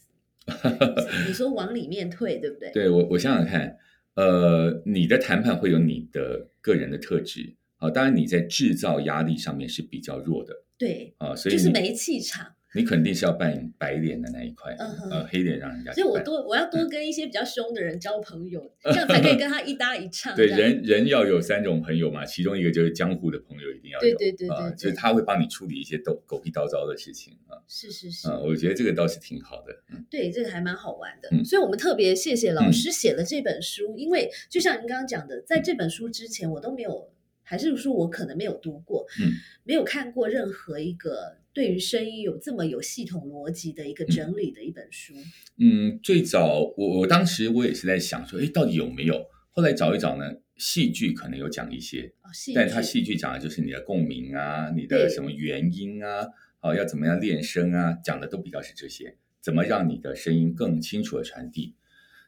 [1.27, 2.71] 你说往里面退，对不对？
[2.71, 3.77] 对我我想想看，
[4.15, 12.55] 呃，你的谈判会有你的个人的特质啊、当然你在制造压力上面是比较弱的对，啊、所以就是没气场。
[12.75, 15.93] 你肯定是要扮演白脸的那一块，嗯哼呃，黑脸让人家。
[15.93, 20.35] 所以我多我要多跟一些比较凶的人交朋友，这样才可以跟他一搭一唱。
[20.35, 31.29] 对，人人要有三种朋友嘛，其中一个就是江湖的朋友一定要有，对对对对就是他会帮你处理一些狗狗屁叨叨的事情啊，是是是，啊，我觉得这个倒是挺好的，嗯对，这个还蛮好玩的。
[31.31, 37.09] 嗯所以我们特别谢谢老师写了这本书，因为就像您刚刚讲的，在这本书之前我都没有，
[37.43, 39.31] 还是说我可能没有读过，嗯，
[39.63, 45.13] 没有看过任何一个对于声音有这么有系统逻辑的一个整理的一本书。
[45.57, 49.25] 嗯，最早我我当时我也是在想说，哎，到底有没有？
[49.51, 56.27] 后来找一找呢，戏剧可能有讲一些，哦，戏但它剧戏剧讲的就是你的共鸣啊，你的什么元音啊，
[56.59, 61.75] 哦，要怎么样练声啊，讲的都比较是这些，怎么让你的声音更清楚的传递。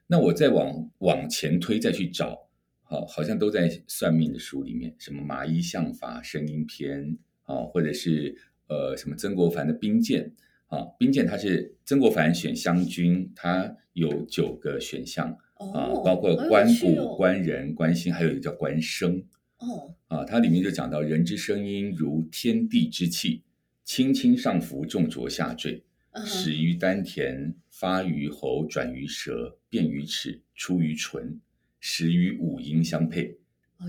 [0.08, 2.48] 那我再往往前推，再去找，
[2.84, 8.38] 好，好像都在算命的书里面，什么麻衣相法声音篇啊，或者是
[8.68, 10.32] 呃什么曾国藩的兵谏
[10.68, 19.24] 啊，兵谏他是曾国藩选湘军，他有九个选项啊哦，，包括官卜、趣哦官人、官心，还有一个叫官声。
[19.60, 23.42] 哦，啊，它里面就讲到人之声音如天地之气，
[23.84, 25.84] 轻轻上浮，重浊下坠，
[26.26, 31.40] 始于丹田，发于喉，转于舌，变于齿，出于唇，
[31.80, 33.40] 始于五音相配。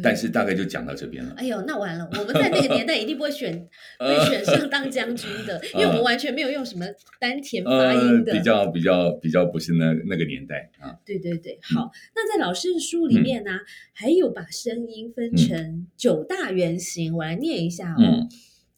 [0.03, 1.33] 但是大概就讲到这边了。
[1.37, 2.09] 哎呦，那完了！
[2.19, 3.53] 我们在那个年代一定不会选
[3.99, 6.85] 被选上当将军的， 因为我们完全没有用什么
[7.19, 8.33] 丹田发呃音，的。
[8.33, 10.99] 比较比较比较不是那那个年代啊。
[11.05, 11.91] 对对对，好。
[12.15, 13.53] 那在老师的书里面呢、
[13.93, 17.97] 还有把声音分成九大原型，我来念一下哦。
[17.99, 18.29] 嗯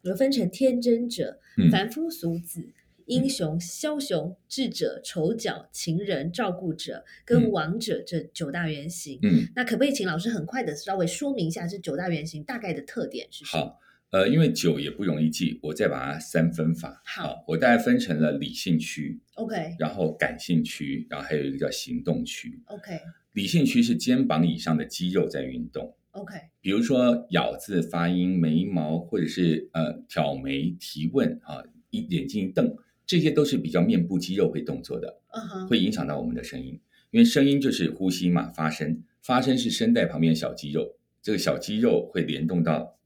[0.03, 2.67] 有分成天真者、嗯凡夫俗子、
[3.11, 9.19] 英雄、枭雄、智者、丑角、情人、照顾者跟嗯王者这九大原型。
[9.23, 13.65] 嗯，那可不可以请老师很快的稍微说明一下这九大原型大概的特点是什么？
[13.65, 13.81] 好。
[14.13, 17.01] 呃，因为九也不容易记，我再把它三分法。
[17.05, 22.61] 好我大概分成了理性区，，OK 然后感性区，然后还有一个叫行动区。
[22.67, 23.01] OK
[23.35, 32.75] 理性区是肩膀以上的肌肉在运动，OK，比如说咬字、发音、眉毛，或者是呃挑眉、提问啊，一眼睛一瞪，
[33.11, 36.79] 这些都是比较面部肌肉会动作的，嗯哼，会影响到我们的声音。
[37.11, 42.97] 因为声音就是呼吸嘛，发声，发声是声带旁边的小肌肉，这个小肌肉会联动到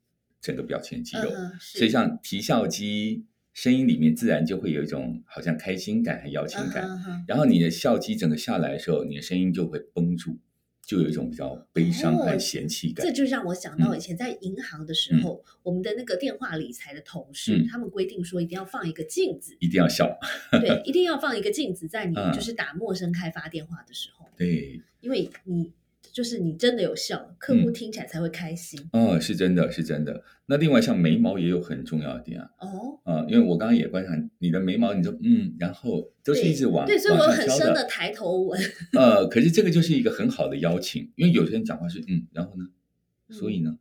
[0.43, 6.87] 整个表情肌肉，所以像啼笑肌，声音里面自然就会有一种好像开心感和邀请感。
[7.27, 10.39] 然后你的笑肌整个下来的时候，你的声音就会绷住，
[10.87, 13.07] 就有一种比较悲伤和嫌弃感。
[13.07, 13.97] 这就让我想到嗯。
[13.97, 17.67] 以前在银行的时候，我们的那个电话理财的同事，嗯。
[17.67, 20.19] 他们规定说一定要放一个镜子，一定要笑，
[20.53, 22.33] 对， 一定要放一个镜子在你嗯。
[22.33, 25.73] 就是打陌生开发电话的时候，对，因为你
[26.15, 28.81] 就是你真的有效，客户听起来才会开心。
[28.93, 30.23] 哦，是真的，是真的。
[30.47, 38.61] 那另外像眉毛也有很重要的点啊，哦，啊，因为我刚刚也观察你的眉毛，你就嗯，然后都是一直往对，所以我有很深的抬头纹。
[38.97, 42.65] 呃，可是这个就是一个很好的邀请，因为有些人讲话是嗯，然后呢，
[43.31, 43.77] 所以呢，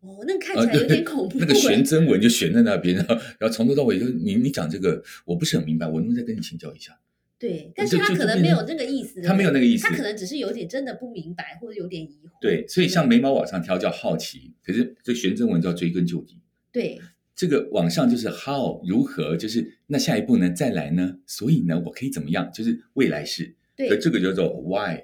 [0.00, 1.38] 哦，那看呃起来有点恐怖。
[1.38, 6.98] 那个悬针纹就悬在那边，然后然后从头到尾就你你讲这个我不是很明白，我能不能再跟你请教一下？
[7.38, 12.30] 对，但是他可能没有那个意思，他没有那个意思他可能只是有点真的不明白，或者有点疑惑。
[12.40, 16.38] 对，所以像眉毛往上挑叫好奇，可是这玄真文叫追根究底。
[16.72, 17.00] 对
[17.36, 20.50] 这个往上就是 how 如何，就是那下一步呢？
[20.50, 21.18] 再来呢？
[21.24, 22.50] 所以呢，我可以怎么样？
[22.52, 23.54] 就是未来式。
[23.76, 24.98] 而对，这个叫做 why，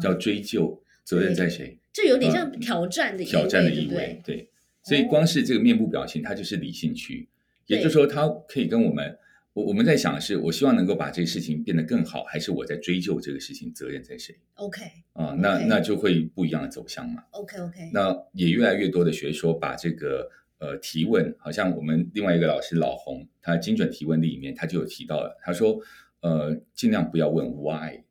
[0.00, 1.76] 叫追究，责任在谁？
[1.92, 4.36] 这有点嗯像挑战的意战的意味对。。
[4.36, 4.48] 对，
[4.84, 7.28] 所以光是这个面部表情，它就是理性区，
[7.66, 9.18] 也就是说，它可以跟我们，
[9.54, 15.36] 我我们在想的是，我希望能够把这个事情变得更好，还是我在追究这个事情责任在谁？OK 啊？
[15.38, 17.22] 那那就会不一样的走向嘛。
[17.32, 25.78] OK OK，那也越来越多的学说把这个呃提问，好像我们另外一个老师老洪，他精准提问力里面他就有提到了，他说
[26.20, 28.02] 呃尽量不要问 why，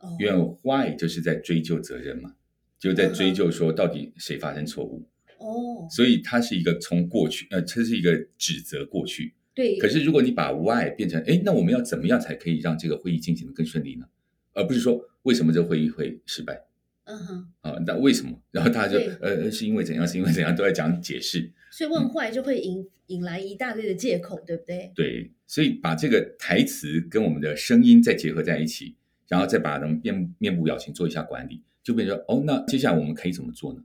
[0.00, 0.14] 哦。
[0.20, 0.32] 因为
[0.62, 2.34] why 就是在追究责任嘛，
[2.78, 5.08] 就在追究说到底谁发生错误，
[5.38, 14.06] 哦，所以它是一个从过去呃这是一个指责过去，对，可是如果你把 why 变成哎那我们要怎么样才可以让这个会议进行的更顺利呢？
[14.54, 16.64] 而不是说为什么这个会议会失败。
[17.04, 18.40] 嗯哼，啊，那为什么？
[18.50, 21.50] 然后大家就呃，呃是因为怎样，是因为怎样，都在讲解释。
[21.70, 24.90] 所以问坏就会引引来一大堆的借口，对不对？
[24.94, 28.96] 对，所以把这个台词跟我们的声音再结合在一起，
[29.28, 33.82] 然后再把人面面部表情做一下管理，就变成哦，那接下来我们可以怎么做呢？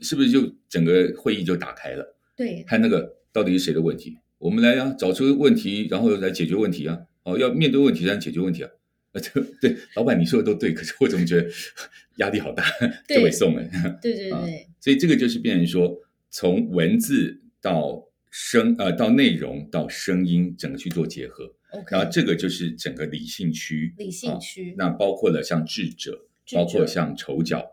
[0.00, 2.16] 是不是就整个会议就打开了？
[2.34, 6.98] 对，看那个到底是谁的问题，我们来啊，找出问题，然后来解决问题啊。
[7.24, 8.70] 哦，要面对问题，才能解决问题啊。
[9.12, 11.48] 呃，这对老板你说的都对，可是我怎么觉得
[12.16, 12.64] 压力好大，
[13.06, 13.62] 对就会送了。
[14.00, 15.94] 对对 啊对，所以这个就是变成说，
[16.30, 27.72] 从文字到声呃到内容到声音，整个去做结合，OK，然后这个就是整个理性区，理性啊区那包括了像智者，智包括像丑角，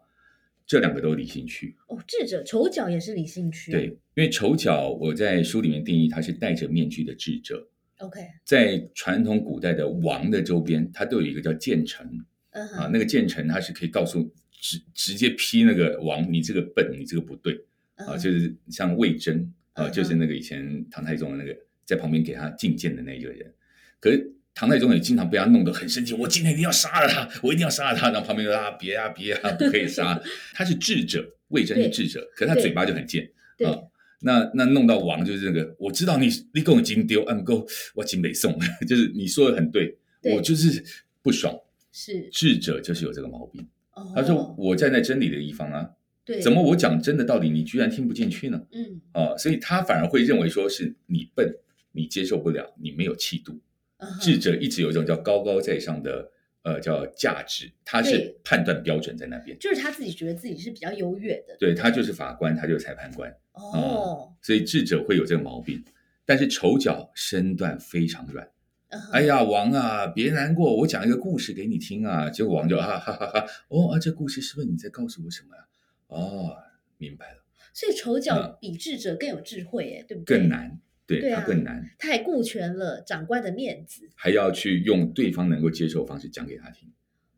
[0.68, 1.76] 这两个都是理性区。
[1.88, 12.06] 哦，智者丑角也是理性区，对，因为丑角我在书里面定义它是戴着面具的智者，，OK，在传统古代的王的周边，它都有一个叫谏臣。
[12.52, 17.66] 啊，那个谏臣他是可以告诉直直接批那个王，你这个笨，你这个不对。
[17.94, 23.54] 啊，就是像魏征啊，嗯就是那个以前唐太宗的那个在旁边给他进谏的那个人。
[24.00, 28.10] 可是唐太宗也经常被他弄得很生气，我今天一定要杀了他，我一定要杀了他。
[28.10, 30.20] 然后旁边就啊，别啊别啊，不可以杀。
[30.56, 33.78] 他是智者，魏征是智者，可是他嘴巴就很贱对啊。
[34.22, 38.58] 那那弄到王就是那个，我知道你你跟我金丢，嗯够我金北宋，
[38.90, 40.84] 就是你说的很对，对我就是
[41.22, 41.56] 不爽。
[41.92, 45.88] 是，智者就是有这个毛病，哦，他说我站在真理的一方啊，
[46.26, 48.60] 对，怎么我讲真的道理，你居然听不进去呢？
[48.72, 51.56] 嗯，啊，所以他反而会认为说是你笨，
[51.92, 53.60] 你接受不了，你没有气度。
[53.98, 56.32] 嗯智者一直有一种叫高高在上的
[56.64, 65.84] 呃叫价值，他是判断标准在那边，就是他自己觉得自己是比较优越的，对他就是法官，他就是裁判官，哦，所以智者会有这个毛病。
[66.26, 68.46] 但是丑角身段非常软，
[68.90, 72.30] 嗯哎，呀，王啊，别难过，我讲一个故事给你听啊。
[72.30, 75.66] 结果王就啊哈哈哈，哦啊，这故事是不是你在告诉我什么呀？
[76.08, 76.54] 哦，
[76.98, 77.38] 明白了，
[77.74, 78.58] 所以丑角嗯。
[78.60, 80.38] 比智者更有智慧，哎，对不对？
[80.38, 81.90] 更，难，对他更难。
[81.98, 86.92] 他还顾全了长官的面子，还要去用对方能够接受的方式讲给他听，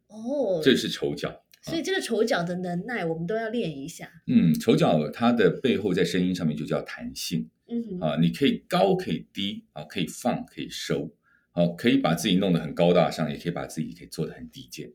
[0.08, 1.44] 哦，这是丑角。
[1.62, 4.10] 所以这个丑角的能耐，我们都要练一下。
[4.28, 11.14] 嗯，丑角它的背后在声音上面就叫弹性嗯，啊，你可以高可以低啊，可以放可以收，
[11.52, 14.88] 啊，可以把自己弄得很高大上，也可以把自己可以做得很低贱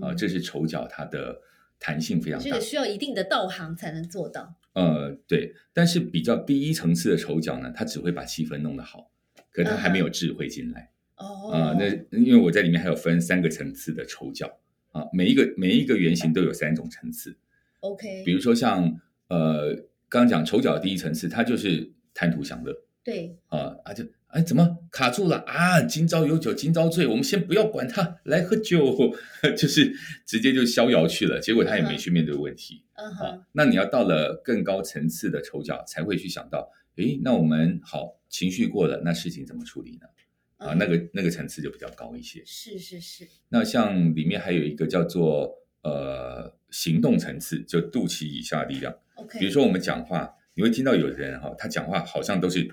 [0.00, 1.42] 啊，嗯这是丑角它的
[1.78, 2.60] 弹性非常大这个。
[2.62, 4.56] 需要一定的道行才能做到。
[4.76, 9.10] 呃，对，但是比较第一层次的丑角呢，他只会把气氛弄得好，
[9.50, 10.92] 可他还没有智慧进来。
[11.16, 11.86] 哦，啊、那。
[12.18, 14.58] 因为我在里面还有分三个层次的丑角
[14.92, 17.38] 啊，每一个每一个原型都有三种层次。
[17.80, 19.74] OK，比如说像呃，
[20.10, 24.04] 刚刚讲丑角的第一层次，他就是贪图享乐对，啊啊就
[24.36, 25.80] 哎怎么卡住了啊？
[25.80, 28.94] 今朝有酒今朝醉，我们先不要管他，来喝酒，
[29.56, 29.90] 就是
[30.26, 31.40] 直接就逍遥去了。
[31.40, 33.38] 结果他也没去面对问题嗯哼，啊。
[33.52, 40.06] 那你要到了更高层次的丑角，才会去想到，诶，那我们好情绪过了，那事情怎么处理呢？
[40.58, 42.42] 啊，嗯那个那个层次就比较高一些。
[42.44, 45.50] 是是是，那像里面还有一个叫做
[45.82, 48.94] 呃行动层次，就肚脐以下的力量。
[49.14, 52.70] OK，比如说我们讲话，你会听到有人哈，他讲话好像都是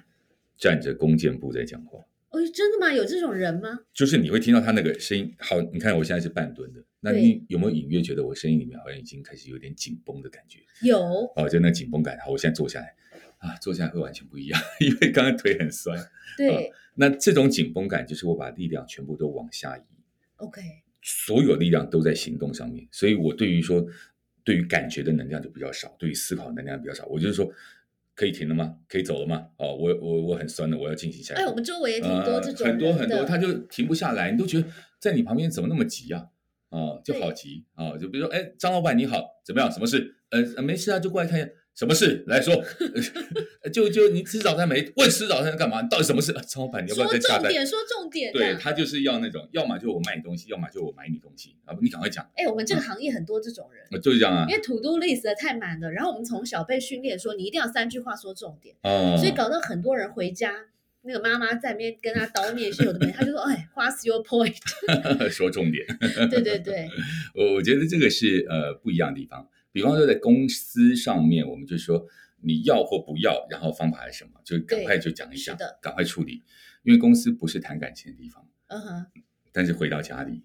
[0.63, 1.99] 站着弓箭步在讲话，
[2.29, 2.93] 哦，真的吗？
[2.93, 3.81] 有这种人吗？
[3.93, 5.35] 就是你会听到他那个声音。
[5.37, 10.59] 好，你看我现在是半蹲的，那你有没有隐约觉得我声音里面好像已经开始有点紧绷的感觉？
[10.81, 10.97] 有，
[11.35, 12.17] 哦，就那紧绷感。
[12.19, 12.95] 好，我现在坐下来
[13.39, 15.99] 啊，坐下来会完全不一样， 因为刚刚腿很酸。
[16.37, 19.81] 对那这种紧绷感就是我把力量全部都往下移
[20.37, 20.61] ，，OK，
[21.01, 23.85] 所有力量都在行动上面，所以我对于说
[24.45, 27.05] 对于感觉的能量就比较少，对于思考的能量比较少。
[27.07, 27.51] 我就是说，
[28.15, 28.75] 可以停了吗？
[28.87, 29.47] 可以走了吗？
[29.57, 34.67] 哦，我我我很酸的，我要进行下一哎，我们周围也挺多这种呃、很多很多，他就停不下来，你都觉得
[34.99, 36.29] 在你旁边怎么那么急呀、
[36.69, 36.99] 啊？
[37.03, 37.97] 就好对急啊！
[37.97, 39.71] 就比如说，哎，张老板你好，怎么样？
[39.71, 40.15] 什么事？
[40.29, 41.49] 呃，呃没事啊，就过来看一下。
[41.75, 42.23] 什么事？
[42.27, 42.53] 来说，
[43.73, 44.91] 就就你吃早餐没？
[44.95, 45.81] 问吃早餐干嘛？
[45.81, 46.31] 你到底什么事？
[46.31, 47.43] 老板，你要不要说再加单？
[47.43, 51.75] 重点，说重点，对他就是要那种，要么就我卖你东西，要么就我买你东西啊！
[51.81, 53.83] 你赶快讲，哎，我们这个行业很多这种人。
[53.91, 59.17] 呃就是这样啊因为 to do list 太满了，然后我们从小被训练说你一定要三句话说重点，啊！
[59.17, 60.53] 所以搞到很多人回家，
[61.01, 64.55] 那个妈妈在那边跟他叨念有的没的，他就说哎，What's your point？
[65.31, 65.83] 说重点。
[66.29, 66.87] 对对对，
[67.33, 69.47] 我我觉得这个是呃不一样的地方。
[69.73, 72.05] 比方说在公司上面，我们就说
[72.41, 76.41] 你要或不要，然后方法是什么，就赶快就讲一讲赶快处理。
[76.83, 79.05] 因为公司不是谈感情的地方，嗯哼，
[79.53, 80.43] 但是回到家里，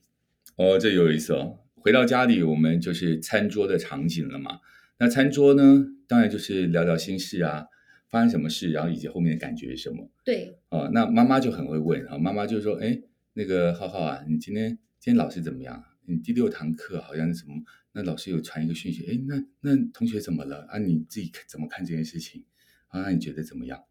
[0.57, 1.59] 哦，这有意思哦。
[1.75, 4.61] 回到家里，我们就是餐桌的场景了嘛。
[4.99, 7.67] 那餐桌呢，当然就是聊聊心事啊，
[8.09, 10.09] 发生什么事，然后以及后面的感觉是什么。
[10.25, 13.01] 对，哦，那妈妈就很会问啊，妈妈就说：“哎，
[13.33, 14.71] 那个浩浩啊，你今天
[15.01, 15.85] 今天老师怎么样？
[16.07, 17.55] 你第六堂课好像是什么？
[17.93, 20.79] 那老师有传一个讯息，哎，那那同学怎么了啊？
[20.79, 22.45] 你自己看怎么看这件事情
[22.89, 23.03] 啊？
[23.03, 23.83] 那你觉得怎么样？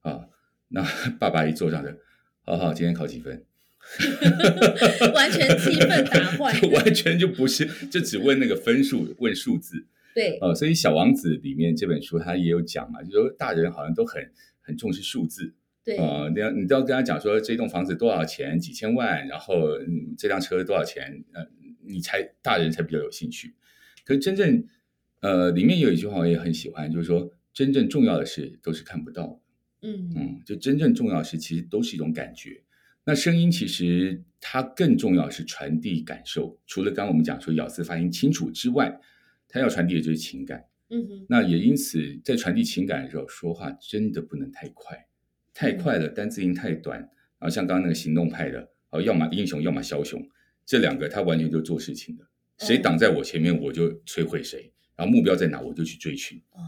[0.00, 0.28] 啊？
[0.68, 0.82] 那
[1.18, 1.96] 爸爸一坐上的，
[2.42, 3.44] 好好今天考几分？
[5.14, 9.86] 完全气氛打坏完全就不是，就只问那个分数，问数字。
[10.14, 14.30] 对，呃，所以《小王子》里面这本书他也有讲嘛，就说大人好像都很
[14.60, 15.54] 很重视数字。
[15.84, 21.46] 对，呃，你要你都要跟他讲说这栋房子多少钱，几千万，然后嗯这辆车多少钱，呃，
[21.88, 23.54] 你才大人才比较有兴趣。
[24.04, 24.64] 可是真正
[25.20, 32.62] 呃里面有一句话我也很喜欢，就是说真正重要的事都是看不到的，嗯，嗯，就真正重要的事其实都是一种感觉。
[33.04, 39.00] 那声音其实它更重要是传递感受，除了刚刚我们讲说咬字发音清楚之外，
[39.48, 40.66] 它要传递的就是情感。
[40.90, 45.06] 嗯哼，那也因此，在传递情感的时候，说话真的不能太快，
[45.52, 46.98] 太快了，单字音太短。
[47.00, 50.26] 然后像刚刚那个行动派的，哦，要么英雄，要么枭雄，
[50.68, 56.38] 这两个他完全就做事情的，谁哦挡在我前面，我就摧毁谁，然后目标在哪，我就去追寻。
[56.50, 56.60] 哦，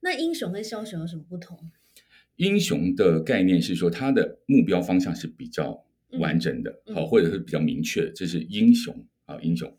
[0.00, 1.58] 那英雄跟枭雄有什么不同？
[2.36, 5.82] 英雄的概念是说，他的目标方向是比较
[6.18, 8.94] 完整的，嗯好、或者是比较明确，这是英雄
[9.24, 9.74] 啊，英雄。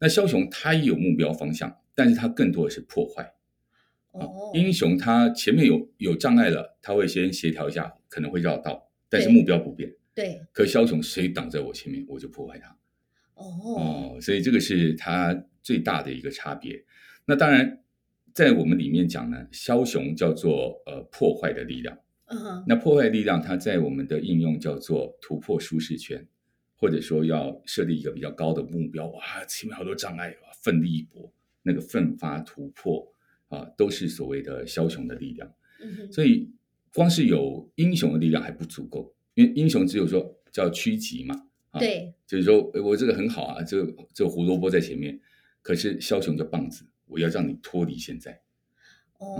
[0.00, 3.22] 那枭雄他也有目标方向，但是他更多的是破坏。
[4.10, 9.94] 啊哦，英雄他前面有有障碍了，他会先协调一下，可能会绕道，但是目标不变。
[10.12, 12.76] 对，可枭雄谁挡在我前面，我就破坏他。
[13.34, 13.44] 哦，
[13.76, 16.84] 哦，所以这个是它最大的一个差别。
[17.24, 17.82] 那当然，
[18.32, 21.98] 在我们里面讲呢，枭雄叫做呃破坏的力量。
[22.26, 26.26] 嗯哼，那破坏力量，它在我们的应用叫做突破舒适圈，
[26.76, 31.30] 或者说要设立一个比较高的目标，哇，前面好多障碍，哇，奋力一搏，
[31.62, 33.06] 那个奋发突破
[33.48, 35.52] 啊，都是所谓的枭雄的力量。
[36.10, 36.50] 所以
[36.94, 45.20] 光是有英雄的力量还不足够，因为英雄只有说叫趋吉嘛，啊，对，就是说诶我这个很好啊，这个这个胡萝卜在前面，
[45.60, 48.40] 可是枭雄的棒子，我要让你脱离现在。
[49.18, 49.36] 哦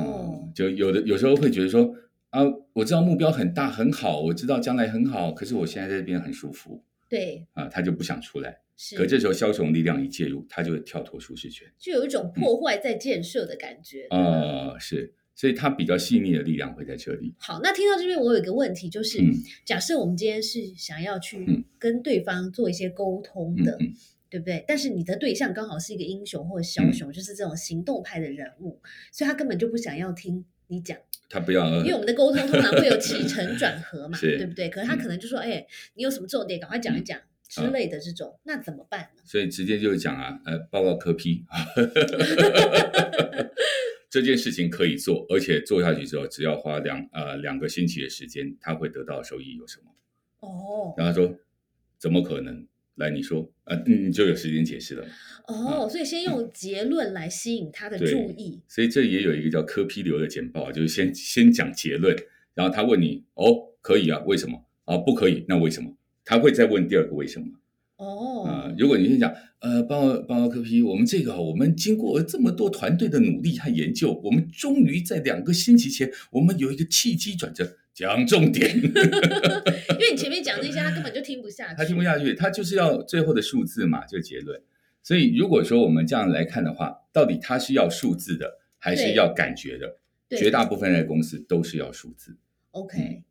[0.46, 1.94] 嗯，，就有的有时候会觉得说
[2.30, 8.60] 啊，我知道目标很大很好，我知道将来很好，可是我现在在这边很舒服对，啊，他就不想出来。
[8.74, 11.70] 是，可这时候枭雄力量一介入，他就会跳脱舒适圈。
[11.78, 14.06] 就有一种破坏在建设的感觉。
[14.08, 17.34] 啊、是，所以他比较细腻的力量会在这里。
[17.38, 19.32] 好，那听到这边，我有一个问题，就是、嗯
[19.64, 23.94] 假设我们今天是想要去嗯跟对方做一些沟通的，嗯嗯
[24.30, 24.64] 对不对？
[24.66, 28.80] 但是你的对象刚好是一个英雄或者枭雄，就是这种行动派的人物，
[29.10, 30.96] 所以他根本就不想要听你讲，
[31.28, 34.68] 他不要，因为我们的沟通通常会有起承转合嘛， 是对不对？
[34.68, 37.18] 可是他可能就说，哎，你有什么重点，赶快讲一讲。
[37.54, 39.20] 之类的这种，那怎么办呢？
[39.26, 41.44] 所以直接就是讲啊，呃，报告科批，
[44.12, 49.90] 这件事情可以做，而且做下去之后，只要花两呃两个星期的时间，他会得到收益有什么？
[50.40, 51.38] 哦然后他说
[51.96, 52.66] 怎么可能？
[52.96, 55.06] 来，你说，呃，你就有时间解释了。
[55.46, 58.04] 哦，所以先用结论来吸引他的注
[58.36, 58.60] 意。
[58.68, 62.14] 所以这也有一个叫科批流的简报，就是先先讲结论，
[62.52, 64.66] 然后他问你，哦，可以啊，为什么？
[64.84, 65.96] 啊，不可以，那为什么？
[66.22, 67.46] 他会再问第二个为什么？
[68.02, 78.74] 哦，呃，如果你先讲，呃，帮我帮我科批，我们这个我们经过这么多团队的努力和研究，我们终于在两个星期前，我们有一个契机转折，讲重点。
[78.76, 81.76] 因为你前面讲那些，他根本就听不下去。
[81.78, 84.60] 他听不下去，他就是要最后的数字嘛，这个结论。
[85.04, 89.98] 所以如果说我们这样来看的话，到底他是要数字的，还是要感觉的？
[90.28, 92.36] 对绝大部分的公司都是要数字。
[92.70, 93.22] OK，嗯，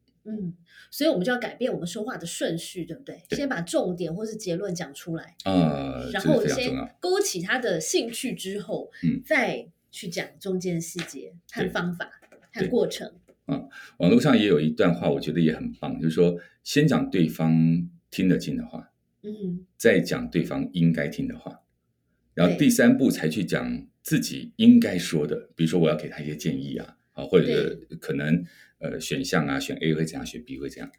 [0.90, 3.22] 所以我们就要改变我们说话的顺序，对不对？
[3.30, 6.72] 对先把重点或是结论讲出来，呃，然后先。
[7.00, 12.10] 勾起他的兴趣之后，嗯再去讲中间细节和方法
[12.54, 13.12] 和对过程。
[13.98, 18.92] 网络上也有一段话，我觉得也很棒，就是说先讲对方听得进的话，
[19.24, 21.62] 嗯，再讲对方应该听的话，
[22.34, 28.46] 然后第三步才去讲自己应该说的，比如说我要给他一些建议啊，啊或者可能
[28.82, 30.92] 呃选项啊，选 A 会怎样，选 B 会怎样，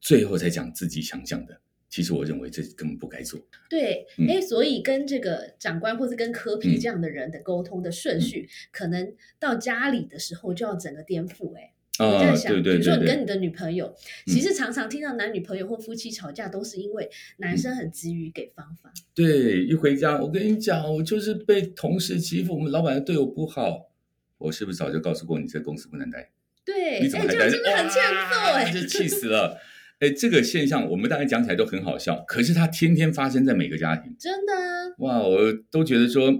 [0.00, 1.60] 最后才讲自己想讲的。
[1.88, 3.40] 其实我认为这根本不该做。
[3.68, 11.72] 对，嗯哎、所以跟这个长官或是跟科批嗯这样的人的沟通的顺序，可能到家里的时候就要整个颠覆、哎。
[11.98, 13.86] 我在啊，想，对对比如说你跟你的女朋友，
[14.26, 18.90] 嗯其实常常听到男女朋友或夫妻吵架，都是因为男生很急于给方法。
[19.12, 23.90] 对，一回家我跟你讲，我就是被同事欺负，我们老板对我不好，
[24.38, 26.30] 我是不是早就告诉过你，这公司不能待？
[26.64, 27.38] 对，哎，你怎么还待？
[27.38, 29.58] 这样真的很欠揍哎、欸就气死了。
[29.98, 34.16] 哎，这个现象我们当然讲起来都很好笑，可是它天天发生在每个家庭。
[34.18, 36.32] 真的啊，哇，我都觉得说，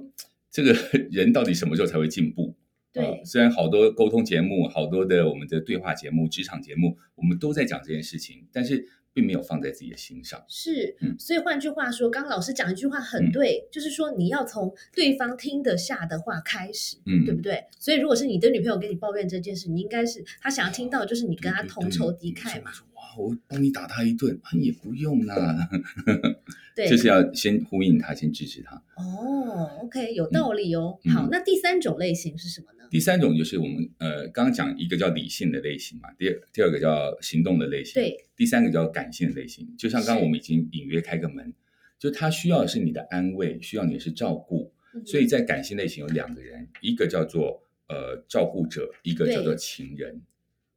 [0.50, 0.74] 这个
[1.12, 2.56] 人到底什么时候才会进步？
[2.92, 10.42] 对呃虽然好多沟通节目、好多的我们的对话节目、职场节目，我们都在讲这件事情，但是并没有放在自己的心上。
[10.48, 17.64] 是嗯，所以换句话说，刚刚老师讲一句话很对，就是说你要从对方听得下的话开始，嗯对不对？
[17.78, 22.70] 所以如果是你的女朋友跟你抱怨这件事，你应该是她想要听到，就是你跟她同仇敌忾嘛，。
[22.70, 25.34] 对哇，我帮你打他一顿，啊也不用啦，
[26.74, 28.76] 对，就是要先呼应他，先支持他。
[28.96, 30.98] 哦，OK，有道理哦。
[31.04, 32.88] 嗯好，那第三种类型是什么呢？
[32.90, 39.66] 第三种就是我们呃刚刚讲一个叫理性的类型嘛，第二第二个叫行动的类型，对，第三个叫感性的类型。
[39.76, 41.52] 就像刚刚我们已经隐约开个门，
[41.98, 44.72] 就他需要的是你的安慰，需要你的是照顾。
[44.94, 50.20] 嗯所以在感性类型有两个人，一个叫做呃照顾者，一个叫做情人。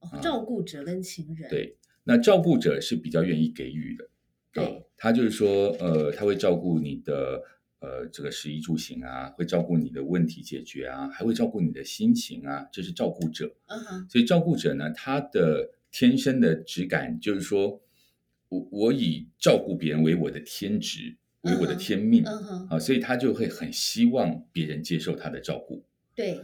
[0.01, 4.07] 哦照顾者跟情人，对，那照顾者是比较愿意给予的，
[4.53, 7.43] 对啊他就是说，呃，他会照顾你的
[7.79, 13.53] 呃这个食衣住行啊，会照顾你的问题解决啊，还会照顾你的心情啊，这是照顾者。
[13.67, 17.81] 嗯哼，所以照顾者呢，他的天生的质感就是说，
[18.47, 22.23] 我我以照顾别人为我的天职，为我的天命。
[22.25, 25.83] 嗯哼，啊，所以他就会很希望别人接受他的照顾，
[26.15, 26.39] 对，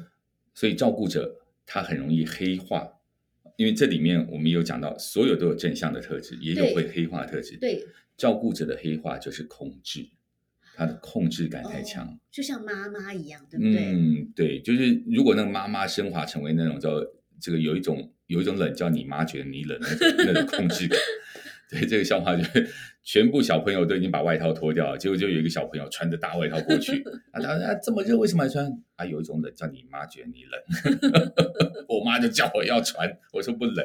[0.54, 2.99] 所以照顾者他很容易黑化，
[3.60, 7.58] 因为这里面我们有讲到，所有都有正向的特质，也有对会黑化的特质。
[7.58, 7.86] 对，
[8.16, 10.08] 照顾者的黑化就是控制，
[10.78, 12.08] 他的控制感太强。
[12.08, 13.92] 哦就像妈妈一样，对不对？
[13.92, 17.06] 嗯，对，就是如果那个妈妈升华成为那种叫
[17.42, 20.98] 这个有一种有一种冷叫你妈觉得你冷那种那种控制感。
[21.70, 22.70] 对，这个笑话就是
[23.12, 27.04] 全部小朋友都已经把外套脱掉了，结果就有一个小朋友穿着大外套过去，
[27.34, 28.72] 啊，他啊这么热为什么还穿？
[28.98, 30.62] 啊，有一种冷叫你妈觉得你冷，
[31.90, 33.84] 我妈就叫我要穿，我说不冷，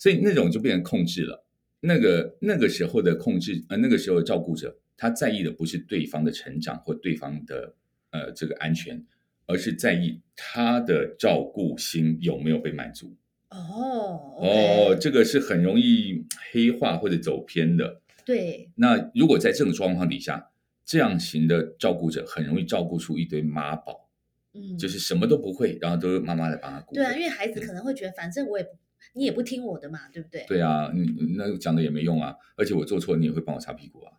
[0.00, 1.46] 所以那种就变成控制了。
[1.82, 7.76] 那个那个时候的控制，呃，那个时候的照顾者，他在意的不是对方的成长或对方的
[8.10, 9.06] 呃这个安全，
[9.46, 13.16] 而是在意他的照顾心有没有被满足。
[13.50, 17.99] 哦哦这个是很容易黑化或者走偏的。
[18.24, 20.50] 对，那如果在这种状况底下，
[20.84, 24.08] 这样型的照顾者很容易照顾出一堆妈宝，
[24.54, 26.94] 嗯，就是什么都不会，然后都是妈妈来帮他顾。
[26.94, 28.70] 对啊，因为孩子可能会觉得，反正我也不，
[29.14, 30.44] 你也不听我的嘛，对不对？
[30.48, 34.12] 对啊，你那讲的也没用啊，而且我做错，你也会帮我擦屁股啊，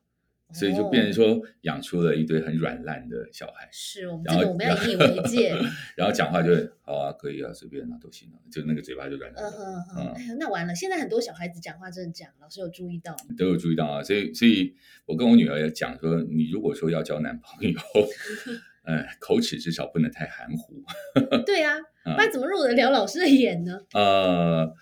[0.53, 3.67] 所以就哦变成说养出了一堆很软烂的小孩。
[3.71, 5.55] 是我们这个我们要引以为戒。
[5.95, 13.35] 然后讲话就会好啊，可以啊，随便啊，都行啊，就那个嘴巴就软软的，嗯哼哼，嗯哎呀，那完了，现在很多小孩子讲话真的这样，老师有注意到吗？
[13.37, 14.03] 都有注意到啊。
[14.03, 14.75] 所以，所以
[15.05, 17.79] 我跟我女儿也讲说，你如果说要交男朋友，
[18.83, 20.83] 呃，口齿至少不能太含糊，
[21.45, 23.79] 对啊，嗯不然怎么入得了老师的眼呢？
[23.93, 24.73] 呃，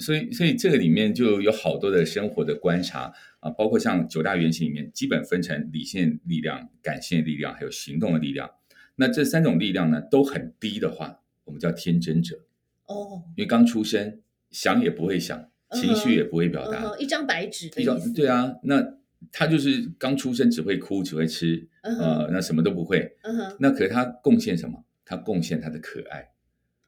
[0.00, 8.50] 所以，所以这个里面就有好多的生活的观察啊，包括像九大原型里面，基本分成理性力量、感性力量，还有行动的力量。
[8.96, 12.46] 那这三种力量呢，都很低的话，我们叫天真者，
[12.86, 14.20] 哦，因为刚出生，
[14.50, 18.12] 想也不会想，情绪也不会表达，一张白纸的比较意思。
[18.12, 18.96] 对啊，那
[19.30, 23.16] 他就是刚出生只会哭，只会吃，呃，那什么都不会。
[23.58, 24.84] 那可是他贡献什么？
[25.04, 26.30] 他贡献他的可爱。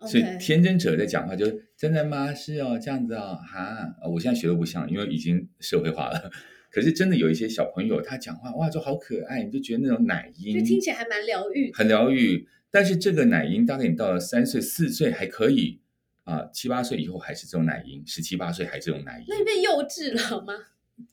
[0.01, 2.35] 所以天真者在讲话就是真的吗？
[2.35, 6.31] 是哦，这样子哦，哈，呃我现在学的不像，因为已经社会化了。
[6.71, 11.73] 可是真的有一些小朋友，他讲话哇就好可爱，你就觉得那种奶音就音听起来还蛮疗愈。
[11.73, 12.47] 很疗愈。
[12.71, 15.81] 但是这个奶音大概你到了三岁、四岁还可以
[16.25, 19.25] 啊，七八岁以后还是这种奶音，十七八岁还这种奶音。
[19.29, 20.53] 那你变幼稚了好吗？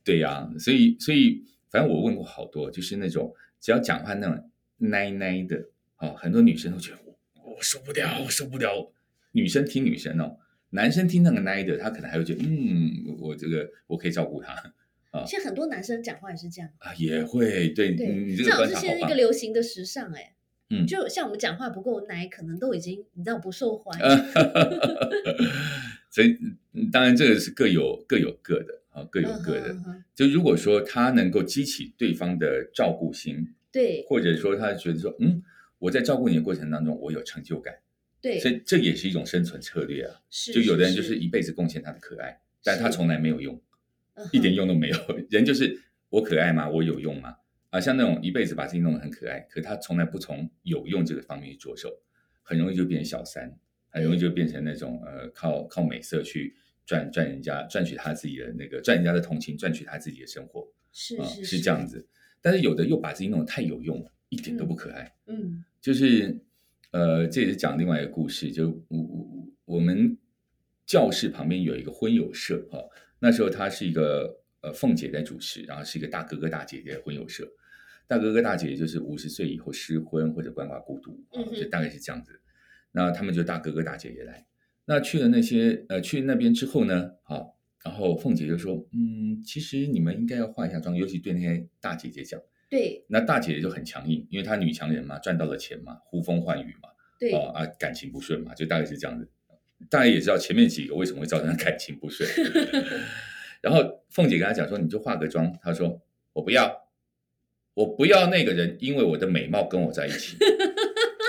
[0.03, 5.69] 对呀、所以所以反正我问过好多，就是那种只要讲话那种奶奶的，
[5.99, 6.97] 哦，很多女生都觉得
[7.53, 8.91] 我我受不了，我受不了。
[9.31, 10.37] 女生听女生哦，
[10.71, 14.53] 男生听那个奶的，他可能还会觉得，嗯，我这个我可以照顾他
[15.11, 15.23] 啊。
[15.25, 20.35] 现在很多男生讲话也是这样啊，也会对，对，你这个观察好现在一个流行的时尚，哎，
[20.69, 24.05] 嗯，就像我们讲话不够奶，可能都已经你知道不受欢迎。
[26.09, 26.37] 所以
[26.91, 29.75] 当然这个是各有各有各的啊，各有各的。
[30.13, 35.41] 就如果说他能够激起对方的照顾心，对，或者说他觉得说，嗯，
[35.83, 37.75] 我在照顾你的过程当中，我有成就感，
[38.21, 40.21] 对，所以这也是一种生存策略啊。
[40.29, 43.61] 是，就有的人就是一辈子贡献他的可爱，但他从来没有用。
[44.31, 44.97] 一点用都没有，
[45.29, 45.77] 人就是
[46.07, 46.69] 我可爱吗？
[46.69, 47.35] 我有用吗？
[47.69, 51.89] 啊，像那种一辈子把自己弄得很可爱，可他从来不从有用这个方面去着手，
[52.43, 53.53] 很容易就变成小三，
[53.89, 56.55] 很容易就变成那种呃靠靠美色去
[56.85, 62.07] 赚赚人家赚取他自己的那个赚人家的同情，赚取他自己的生活，是是是这样子。
[62.41, 65.15] 但是有的又把自己弄得太有用了，一点都不可爱。
[65.25, 66.39] 嗯，就是
[66.91, 70.17] 呃，这也是讲另外一个故事，就我我我们
[70.85, 72.79] 教室旁边有一个婚友社哈。
[73.19, 77.51] 那时候他是一个呃凤姐在主持，然后是一个大哥哥大姐姐的婚友社，
[78.07, 82.39] 大哥哥大姐姐就是五十岁以后失婚或者鳏寡孤独啊，就大概是这样子。
[82.93, 84.47] 那他们就大哥哥大姐姐来，
[84.85, 92.39] 那去了那些呃去那边之后呢，好，然后凤姐就说，嗯，其实你们应该要化一下妆，尤其对那些大姐姐讲。
[92.73, 93.05] 对。
[93.07, 99.29] 那大姐姐就很强硬，因为她女强人嘛，赚到了钱嘛，呼风唤雨嘛，对啊，感情不顺嘛，就大概是这样子。
[99.89, 102.27] 大家也知道前面几个为什么会造成感情不顺，
[103.61, 106.01] 然后凤姐跟她讲说：“你就化个妆。”她说
[106.33, 106.89] ：“我不要，
[107.75, 110.35] 我不要那个人，因为我的美貌跟我在一起。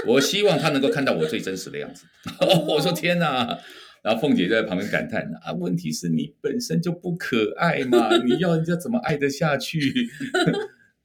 [0.06, 2.06] 我希望他能够看到我最真实的样子。
[2.68, 3.58] ”我说：“天哪！”
[4.02, 10.08] 然后凤姐就在旁边感叹：“啊，问题是你本身就不可爱嘛，你要人家怎么爱得下去？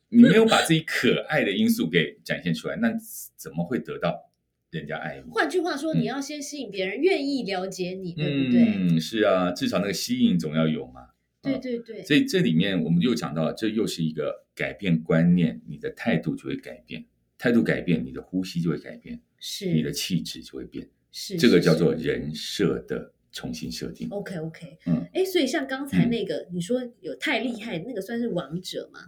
[0.10, 2.92] 你没有把自己可爱的因素给展现出来，那
[3.36, 4.26] 怎么会得到？”
[4.72, 5.32] 人家爱你。
[5.32, 8.66] 换句话说，你要先吸引别人愿意了解你，对不对？
[8.68, 11.08] 嗯，是啊，至少那个吸引总要有嘛。
[11.42, 12.04] 对对对。
[12.04, 17.04] 所以这里面我们又讲到，这又是一个改变观念，你的态度就会改变，
[17.40, 24.08] 态度改变，你的呼吸就会改变，是你的气质就会变，是这个叫做人设的重新设定。
[24.12, 29.00] OK OK，嗯，哎，所以像刚才那个你说有太厉害，那个算是王者吗？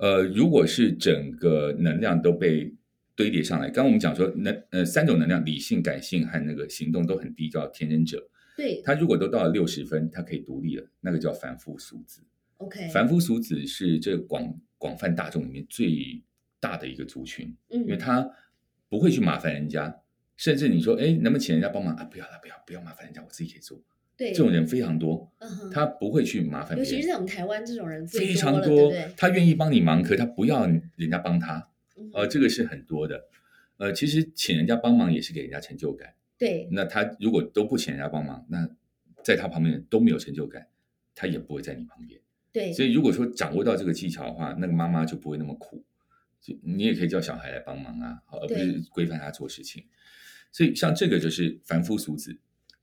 [0.00, 2.74] 呃，如果是整个能量都被。
[3.16, 8.26] 堆叠上来，刚刚我们讲说能呃三种能量，理性、感性和那个行动都很低，叫天真者。
[8.56, 12.22] 对，他如果都到了六十分，他可以独立了，那个叫凡夫俗子。
[12.56, 16.22] OK，凡夫俗子是这广广泛大众里面最
[16.58, 18.26] 大的一个族群，嗯，因为他
[18.88, 19.94] 不会去麻烦人家，
[20.38, 22.04] 甚至你说哎能不能请人家帮忙啊？
[22.04, 23.78] 不要了，不要不要麻烦人家，我自己可以做。
[24.20, 29.14] 对，这种人非常多，嗯他不会去麻烦别人，尤其是在我们台湾这种人非常多，对对？
[29.16, 31.70] 他愿意帮你忙，可他不要人家帮他。
[32.12, 33.24] 呃，这个是很多的，
[33.78, 36.12] 呃，其实请人家帮忙也是给人家成就感。
[36.36, 38.68] 对，那他如果都不请人家帮忙，那
[39.24, 40.66] 在他旁边都没有成就感，
[41.14, 42.20] 他也不会在你旁边。
[42.52, 45.82] 对，所以如果说掌握到这个技巧的话，那个妈妈就不会那么苦。
[46.42, 49.84] 就你也可以叫小孩来帮忙啊，而不是规范他做事情。
[50.52, 52.38] 所以像这个就是凡夫俗子，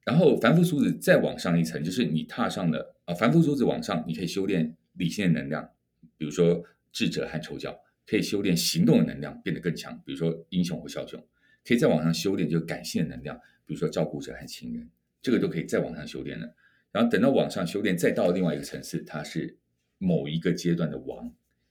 [0.07, 5.69] 然后凡夫俗子再往上一层，就是你踏上了啊，凡夫俗子往上，你可以修炼理性的能量，
[6.17, 7.77] 比如说智者和丑角。
[8.09, 11.21] 可以修炼行动的能量变得更强，比如说英雄或枭雄，
[11.65, 14.89] 可以再往上修炼就是感性的能量，比如说照顾者和情人，
[15.21, 16.55] 这个都可以再往上修炼了。
[16.93, 19.57] 然后等到往上修炼，再到另外一个层次，它是
[19.97, 21.29] 某一个阶段的王。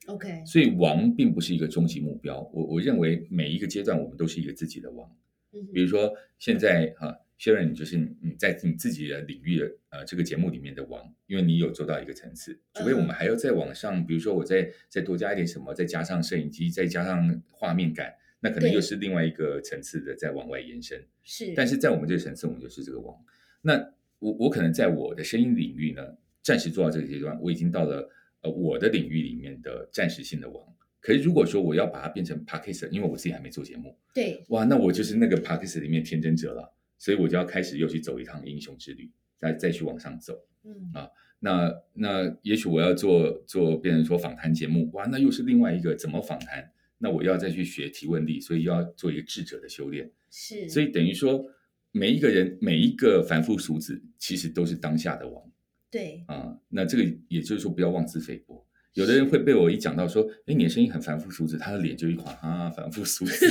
[0.08, 2.42] OK，所以王并不是一个终极目标。
[2.52, 5.10] 我我认为每一个阶段我们都是一个自己的王。
[5.54, 7.16] 嗯，比如说现在哈。
[7.16, 12.58] 确认你就是你在你自己的领域的呃这个节目里面的王，因为你有做到一个层次。
[12.74, 21.04] 除非我们还要再往上，比如说我再再多加一点什么，再加上摄影机，再加上画面感，那可能又是另外一个层次的再往外延伸。
[21.22, 23.14] 是，但是在我们这个层次，我们就是这个王。
[23.60, 23.74] 那
[24.18, 26.02] 我我可能在我的声音领域呢，
[26.42, 28.08] 暂时做到这个阶段，我已经到了
[28.40, 30.64] 呃我的领域里面的暂时性的王。
[31.00, 36.75] 可是如果说我要把它变成 p a r k e s 因为我自己还没做节目，对，哇，那我就是那个 p a r k e s 里面天真者了。
[36.98, 40.38] 所以我就要开始又去走一趟英雄之旅，再再去往上走。
[40.64, 46.72] 嗯啊，那那也许我要做做变成说访谈节目，哇，那又是另外一个怎么访谈？
[46.98, 50.10] 那我要再去学提问力，所以要做一个智者的修炼。
[50.30, 51.44] 是，所以等于说
[51.92, 55.42] 每一个人每一个凡夫俗子，其实都是当下的王。
[55.90, 58.65] 对啊，那这个也就是说不要妄自菲薄。
[58.96, 63.46] 有的人会被我一讲到说，哎，你的声音很凡夫俗子，他的脸就一垮啊，凡夫俗子。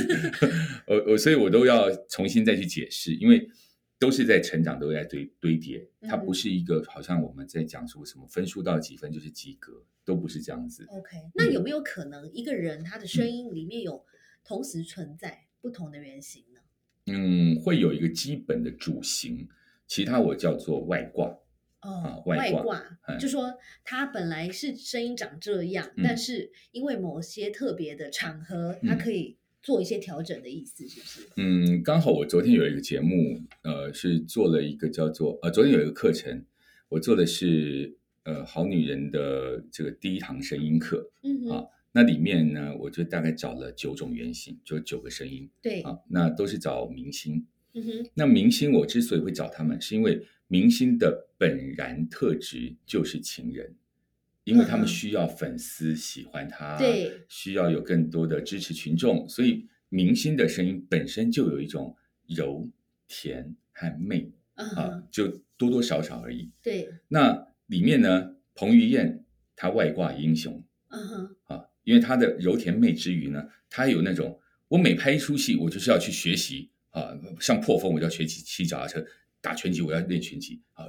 [0.88, 3.48] 我我所以，我都要重新再去解释，因为
[3.96, 10.84] 都是在成长，都在堆堆叠，它不是一个好像我们在讲说什么分数到几分就是及格，都不是这样子。
[10.88, 14.04] OK，那有没有可能一个人他的声音里面有
[14.44, 16.60] 同时存在不同的原型呢？
[17.06, 19.46] 嗯，会有一个基本的主型，
[19.86, 21.38] 其他我叫做外挂。
[21.82, 22.82] 哦啊，外挂
[23.18, 23.54] 就说
[23.84, 31.28] 他本来是声音长这样，嗯但是因为某些特别的场合，他嗯可以做一些调整的意思，是不是？
[31.36, 36.44] 嗯，刚好我昨天有一个节目，呃，是做了一个叫做呃，昨天有一个课程，
[36.88, 41.10] 我做的是呃好女人的这个第一堂声音课。
[41.22, 47.46] 嗯哼，啊那里面呢，我就大概找了九种原型，就九个声音对，啊，那都是找明星。
[47.72, 53.74] 嗯哼，那明星我之所以会找他们，是因为明星的本然特质就是情人，
[54.44, 61.96] 因为他们需要粉丝喜欢他，对，需要有更多的支持群众，所以明星的声音本身就有一种
[62.28, 62.68] 柔、
[63.08, 66.50] 甜和媚嗯啊，，就多多少少而已。
[66.62, 69.24] 对，那里面呢，彭于晏
[69.54, 79.04] 他外挂英雄嗯哼，啊，因为他的柔甜媚之余呢，他有那种我每拍一出戏，我就是要去学习啊，像破风我就要学骑骑脚踏车，
[79.40, 80.86] 打拳击我要练拳击啊，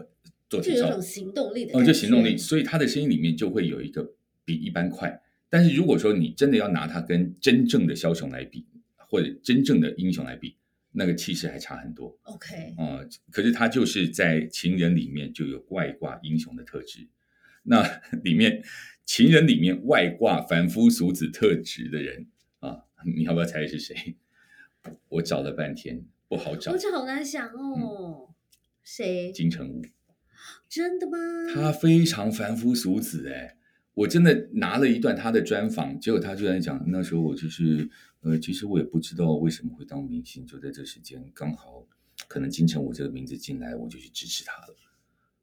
[0.50, 1.78] 做体操就有种行动力的。
[1.78, 4.14] 哦，就行动力，所以他的声音里面就会有一个
[4.46, 5.22] 比一般快。
[5.50, 10.58] 但是如果说你真的要拿他跟真正的枭雄来比，或者真正的英雄来比，
[10.92, 12.18] 那个气势还差很多。
[12.24, 13.00] OK，啊、
[13.32, 17.08] 可是他就是在情人里面就有外挂英雄的特质，
[17.64, 18.62] 那 里面
[19.06, 22.28] 情人里面外挂凡夫俗子特质的人
[22.60, 24.16] 啊，你要不要猜是谁？
[25.10, 28.34] 我找了半天不好找我，这好难想哦，
[28.88, 29.34] 谁？
[29.34, 29.82] 金城武。
[30.70, 31.18] 真的吗？
[31.54, 33.58] 他非常凡夫俗子哎，
[33.94, 37.90] 我真的拿了一段他的专访，结果他居然讲，那时候我就是
[38.22, 41.86] 呃，其实我也不知道为什么会当明星，就在这时间刚好
[42.30, 44.76] 可能金城武这个名字进来，我就去支持他了。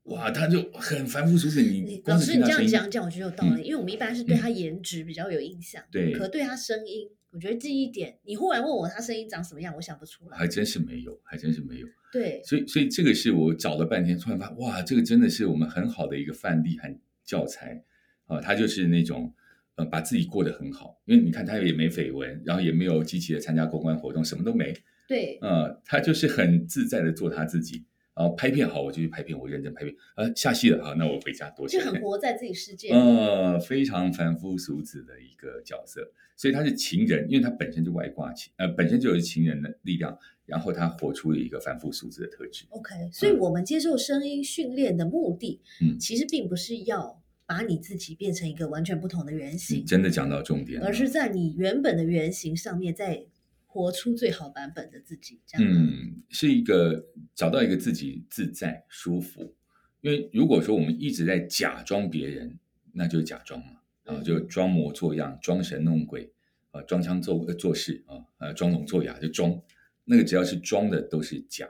[0.05, 10.39] 哇，他就很凡夫俗子，你老师你这样讲讲，我觉得有道理，嗯因为我们一般是对他颜值比较有印象，对可对他声音，我觉得记忆点，你忽然问我他声音长什么样，我想不出来。
[10.39, 11.89] 还真是没有，还真是没有。
[12.13, 16.89] 对，所以，所以这个是我找了半天，突然发现，哇，这个真的是我们很好的一个范例和
[17.25, 17.83] 教材
[18.27, 18.41] 啊！
[18.41, 19.35] 他就是那种
[19.75, 24.73] 呃，把自己过得很好，因为你看他也没绯闻，然后也没有积极的参加公关活动，什么都没，
[25.09, 27.85] 对，呃，他就是很自在的做他自己。
[28.15, 29.95] 然后拍片好，我就去拍片，我认真拍片。
[30.17, 31.81] 呃，下戏了，好，那我回家多就。
[31.81, 32.95] 很活在自己世界里。
[32.95, 42.65] 呃，非常凡夫俗子的一个角色，所以他是情人，因为他本身就外挂情，呃，本身就有情人的力量，然后他活出了一个凡夫俗子的特质。
[42.71, 53.27] OK，所以我们接受声音训练的目的，嗯其实并不是要把你自己变成一个完全不同的原你型，真的讲到重点，而是在你原本的原型上面再
[53.75, 55.69] 活出最好版本的自己，这样。
[55.69, 57.05] 嗯，是一个
[57.35, 59.57] 找到一个自己自在舒服。
[60.01, 62.57] 因为如果说我们一直在假装别人，
[62.93, 63.73] 那就是假装嘛，
[64.05, 66.33] 啊，嗯就装模作样、装神弄鬼，
[66.71, 69.61] 啊，装腔作呃做势啊，呃，装聋作哑就装，
[70.05, 71.67] 那个只要是装的都是假。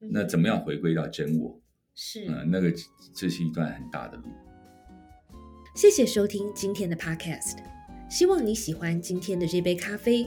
[0.00, 1.62] 嗯那怎么样回归到真我？
[1.94, 2.26] 是？
[2.28, 2.72] 嗯、那个
[3.14, 4.24] 这是一段很大的路。
[5.76, 7.58] 谢谢收听今天的 Podcast，
[8.10, 10.26] 希望你喜欢今天的这杯咖啡。